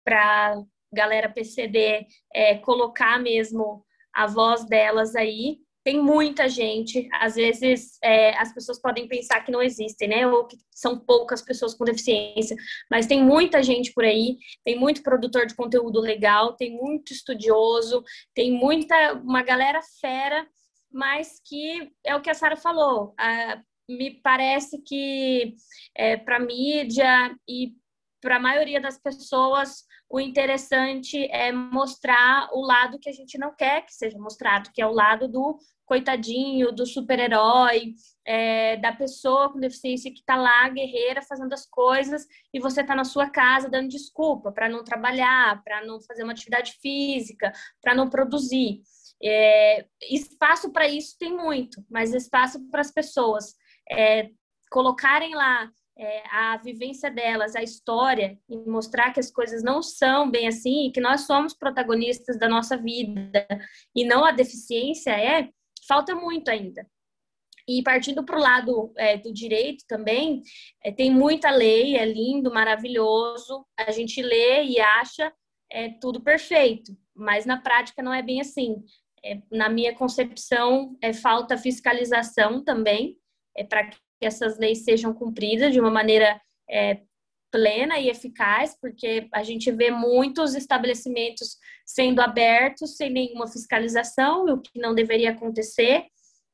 para 0.04 0.56
galera 0.92 1.32
PCD 1.32 2.08
é, 2.34 2.58
colocar 2.58 3.20
mesmo 3.20 3.86
a 4.12 4.26
voz 4.26 4.66
delas 4.66 5.16
aí 5.16 5.60
tem 5.84 6.00
muita 6.00 6.48
gente, 6.48 7.08
às 7.14 7.36
vezes 7.36 7.98
é, 8.04 8.38
as 8.38 8.54
pessoas 8.54 8.80
podem 8.80 9.08
pensar 9.08 9.42
que 9.42 9.52
não 9.52 9.62
existem, 9.62 10.08
né? 10.08 10.28
Ou 10.28 10.46
que 10.46 10.58
são 10.72 11.00
poucas 11.00 11.42
pessoas 11.42 11.74
com 11.74 11.84
deficiência, 11.84 12.56
mas 12.90 13.08
tem 13.08 13.24
muita 13.24 13.64
gente 13.64 13.92
por 13.94 14.04
aí, 14.04 14.38
tem 14.64 14.80
muito 14.80 15.02
produtor 15.02 15.48
de 15.48 15.56
conteúdo 15.56 16.00
legal, 16.00 16.56
tem 16.56 16.72
muito 16.72 17.14
estudioso, 17.14 18.04
tem 18.36 18.52
muita, 18.52 19.14
uma 19.14 19.42
galera 19.42 19.82
fera, 20.00 20.48
mas 20.92 21.42
que 21.46 21.92
é 22.06 22.16
o 22.16 22.22
que 22.22 22.30
a 22.30 22.34
Sara 22.34 22.56
falou, 22.56 23.16
me 23.90 24.22
parece 24.22 24.82
que 24.82 25.56
é, 25.96 26.18
para 26.18 26.40
mídia 26.40 27.36
e 27.48 27.74
para 28.22 28.36
a 28.36 28.40
maioria 28.40 28.80
das 28.80 29.00
pessoas 29.00 29.84
o 30.12 30.20
interessante 30.20 31.26
é 31.32 31.52
mostrar 31.54 32.50
o 32.52 32.62
lado 32.62 33.00
que 33.00 33.10
a 33.10 33.14
gente 33.14 33.38
não 33.38 33.56
quer 33.56 33.86
que 33.86 33.94
seja 33.94 34.20
mostrado, 34.20 34.70
que 34.74 34.82
é 34.82 34.86
o 34.86 34.92
lado 34.92 35.28
do 35.28 35.58
coitadinho, 35.86 36.72
do 36.72 36.86
super-herói, 36.86 37.94
é, 38.26 38.78
da 38.78 38.92
pessoa 38.92 39.52
com 39.52 39.60
deficiência 39.60 40.12
que 40.12 40.20
está 40.20 40.36
lá, 40.36 40.68
guerreira, 40.70 41.22
fazendo 41.22 41.54
as 41.54 41.66
coisas, 41.66 42.26
e 42.54 42.60
você 42.60 42.82
está 42.82 42.96
na 42.96 43.06
sua 43.06 43.30
casa 43.30 43.70
dando 43.70 43.90
desculpa 43.90 44.52
para 44.52 44.68
não 44.68 44.84
trabalhar, 44.84 45.64
para 45.64 45.86
não 45.86 46.02
fazer 46.02 46.24
uma 46.24 46.34
atividade 46.34 46.74
física, 46.82 47.52
para 47.82 47.96
não 47.96 48.10
produzir. 48.10 48.82
É, 49.24 49.86
espaço 50.10 50.72
para 50.72 50.88
isso 50.88 51.18
tem 51.18 51.36
muito, 51.36 51.84
mas 51.90 52.14
espaço 52.14 52.60
para 52.70 52.82
as 52.82 52.92
pessoas 52.92 53.56
é, 53.90 54.30
colocarem 54.70 55.36
lá 55.36 55.70
é, 56.02 56.24
a 56.32 56.58
vivência 56.58 57.12
delas, 57.12 57.56
a 57.56 57.62
história, 57.62 58.36
e 58.50 58.58
mostrar 58.58 59.14
que 59.14 59.20
as 59.20 59.30
coisas 59.30 59.62
não 59.62 59.84
são 59.84 60.32
bem 60.32 60.48
assim, 60.48 60.88
e 60.88 60.92
que 60.92 61.00
nós 61.00 61.22
somos 61.28 61.54
protagonistas 61.54 62.40
da 62.40 62.50
nossa 62.50 62.76
vida, 62.76 63.46
e 63.96 64.04
não 64.04 64.26
a 64.26 64.32
deficiência 64.32 65.12
é, 65.12 65.50
falta 65.88 66.16
muito 66.16 66.50
ainda. 66.50 66.88
E 67.68 67.84
partindo 67.84 68.26
para 68.26 68.36
o 68.36 68.42
lado 68.42 68.92
é, 68.98 69.16
do 69.18 69.32
direito 69.32 69.86
também, 69.88 70.42
é, 70.84 70.92
tem 70.92 71.12
muita 71.12 71.52
lei, 71.52 71.96
é 71.96 72.04
lindo, 72.04 72.52
maravilhoso, 72.52 73.64
a 73.78 73.92
gente 73.92 74.24
lê 74.24 74.64
e 74.64 74.80
acha 74.80 75.32
é 75.72 75.88
tudo 76.02 76.20
perfeito, 76.20 76.92
mas 77.16 77.46
na 77.46 77.62
prática 77.62 78.02
não 78.04 78.14
é 78.14 78.22
bem 78.22 78.42
assim. 78.42 78.84
É, 79.24 79.40
na 79.52 79.70
minha 79.70 79.96
concepção, 79.96 80.98
é, 81.00 81.14
falta 81.14 81.58
fiscalização 81.58 82.64
também, 82.64 83.18
é, 83.56 83.64
para 83.64 83.90
que 84.22 84.28
essas 84.28 84.60
leis 84.60 84.84
sejam 84.84 85.16
cumpridas 85.16 85.74
de 85.74 85.80
uma 85.80 85.90
maneira 85.90 86.40
é, 86.70 87.02
plena 87.50 87.98
e 87.98 88.08
eficaz, 88.08 88.78
porque 88.80 89.28
a 89.34 89.42
gente 89.42 89.72
vê 89.72 89.90
muitos 89.90 90.54
estabelecimentos 90.54 91.58
sendo 91.84 92.22
abertos 92.22 92.96
sem 92.96 93.10
nenhuma 93.10 93.48
fiscalização, 93.48 94.46
o 94.46 94.62
que 94.62 94.80
não 94.80 94.94
deveria 94.94 95.32
acontecer, 95.32 96.06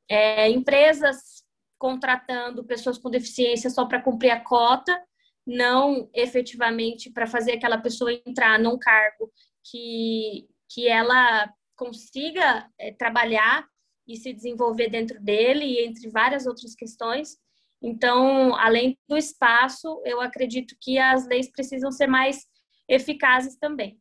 é, 0.09 0.49
empresas 0.49 1.43
contratando 1.77 2.63
pessoas 2.63 2.97
com 2.97 3.09
deficiência 3.09 3.69
só 3.69 3.85
para 3.85 4.01
cumprir 4.01 4.31
a 4.31 4.39
cota, 4.39 4.97
não 5.45 6.09
efetivamente 6.13 7.11
para 7.11 7.27
fazer 7.27 7.51
aquela 7.51 7.77
pessoa 7.77 8.13
entrar 8.25 8.57
num 8.57 8.79
cargo 8.79 9.29
que, 9.69 10.47
que 10.69 10.87
ela 10.87 11.53
consiga 11.75 12.65
é, 12.79 12.93
trabalhar 12.93 13.67
e 14.07 14.15
se 14.15 14.31
desenvolver 14.31 14.89
dentro 14.89 15.21
dele, 15.21 15.85
entre 15.85 16.09
várias 16.09 16.47
outras 16.47 16.73
questões. 16.73 17.37
Então, 17.81 18.55
além 18.55 18.97
do 19.07 19.15
espaço, 19.15 20.01
eu 20.05 20.19
acredito 20.19 20.75
que 20.81 20.97
as 20.97 21.27
leis 21.27 21.51
precisam 21.51 21.91
ser 21.91 22.07
mais 22.07 22.45
eficazes 22.87 23.55
também. 23.57 23.99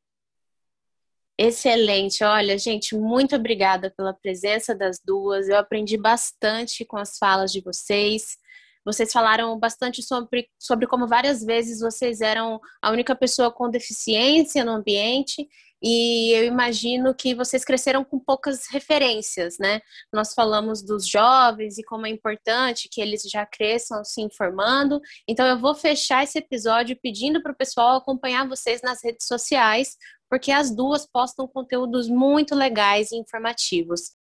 Excelente. 1.39 2.25
Olha, 2.25 2.57
gente, 2.57 2.97
muito 2.97 3.37
obrigada 3.37 3.93
pela 3.95 4.15
presença 4.15 4.75
das 4.75 4.99
duas. 5.05 5.49
Eu 5.49 5.59
aprendi 5.59 5.99
bastante 5.99 6.85
com 6.85 6.97
as 6.97 7.19
falas 7.19 7.53
de 7.53 7.61
vocês. 7.61 8.39
Vocês 8.87 9.13
falaram 9.13 9.59
bastante 9.59 10.01
sobre, 10.01 10.49
sobre 10.57 10.87
como 10.87 11.09
várias 11.09 11.45
vezes 11.45 11.81
vocês 11.81 12.21
eram 12.21 12.61
a 12.81 12.93
única 12.93 13.17
pessoa 13.17 13.51
com 13.51 13.69
deficiência 13.69 14.65
no 14.65 14.71
ambiente 14.71 15.47
e 15.83 16.33
eu 16.33 16.45
imagino 16.45 17.15
que 17.15 17.35
vocês 17.35 17.65
cresceram 17.65 18.05
com 18.05 18.19
poucas 18.19 18.67
referências, 18.71 19.59
né? 19.59 19.81
Nós 20.13 20.33
falamos 20.33 20.83
dos 20.83 21.07
jovens 21.07 21.79
e 21.79 21.85
como 21.85 22.07
é 22.07 22.11
importante 22.11 22.89
que 22.91 23.01
eles 23.01 23.23
já 23.23 23.45
cresçam 23.45 24.03
se 24.05 24.23
informando. 24.23 25.01
Então 25.29 25.47
eu 25.47 25.59
vou 25.59 25.75
fechar 25.75 26.25
esse 26.25 26.39
episódio 26.39 26.99
pedindo 27.03 27.43
para 27.43 27.53
o 27.53 27.57
pessoal 27.57 27.97
acompanhar 27.97 28.49
vocês 28.49 28.81
nas 28.83 29.05
redes 29.05 29.27
sociais, 29.27 29.97
porque 30.31 30.51
as 30.51 30.75
duas 30.75 31.07
postam 31.07 31.47
conteúdos 31.47 32.09
muito 32.09 32.55
legais 32.55 33.13
e 33.13 33.17
informativos. 33.17 34.17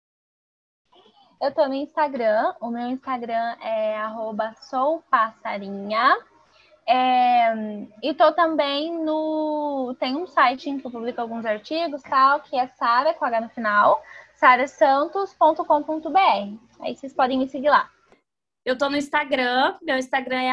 Eu 1.42 1.48
estou 1.48 1.68
no 1.68 1.74
Instagram, 1.74 2.54
o 2.60 2.70
meu 2.70 2.86
Instagram 2.86 3.56
é 3.60 4.00
soupassarinha. 4.60 6.16
É, 6.86 7.52
e 8.00 8.14
tô 8.14 8.30
também 8.30 8.96
no. 9.04 9.96
Tem 9.98 10.14
um 10.14 10.24
site 10.24 10.70
em 10.70 10.78
que 10.78 10.86
eu 10.86 10.90
publico 10.92 11.20
alguns 11.20 11.44
artigos, 11.44 12.00
tal, 12.02 12.38
que 12.42 12.56
é 12.56 12.68
Sara, 12.68 13.12
com 13.12 13.24
H 13.24 13.40
no 13.40 13.48
final, 13.48 14.00
sarasantos.com.br. 14.36 16.58
Aí 16.78 16.96
vocês 16.96 17.12
podem 17.12 17.40
me 17.40 17.48
seguir 17.48 17.70
lá. 17.70 17.90
Eu 18.64 18.78
tô 18.78 18.88
no 18.88 18.96
Instagram, 18.96 19.76
meu 19.82 19.96
Instagram 19.96 20.42
é 20.42 20.52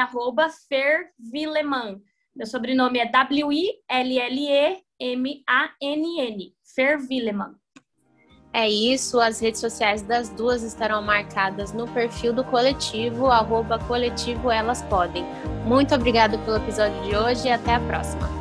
fervileman. 0.68 2.02
Meu 2.36 2.48
sobrenome 2.48 2.98
é 2.98 3.06
W-I-L-L-E-M-A-N-N. 3.06 3.86
Fervileman. 6.76 7.54
É 8.52 8.68
isso, 8.68 9.20
as 9.20 9.40
redes 9.40 9.62
sociais 9.62 10.02
das 10.02 10.30
duas 10.30 10.64
estarão 10.64 11.02
marcadas 11.02 11.72
no 11.72 11.88
perfil 11.88 12.34
do 12.34 12.44
coletivo, 12.44 13.28
arroba 13.28 13.78
coletivo 13.80 14.50
Elas 14.50 14.82
Podem. 14.84 15.24
Muito 15.66 15.94
obrigada 15.94 16.38
pelo 16.40 16.58
episódio 16.58 17.00
de 17.04 17.16
hoje 17.16 17.48
e 17.48 17.52
até 17.52 17.76
a 17.76 17.80
próxima. 17.80 18.39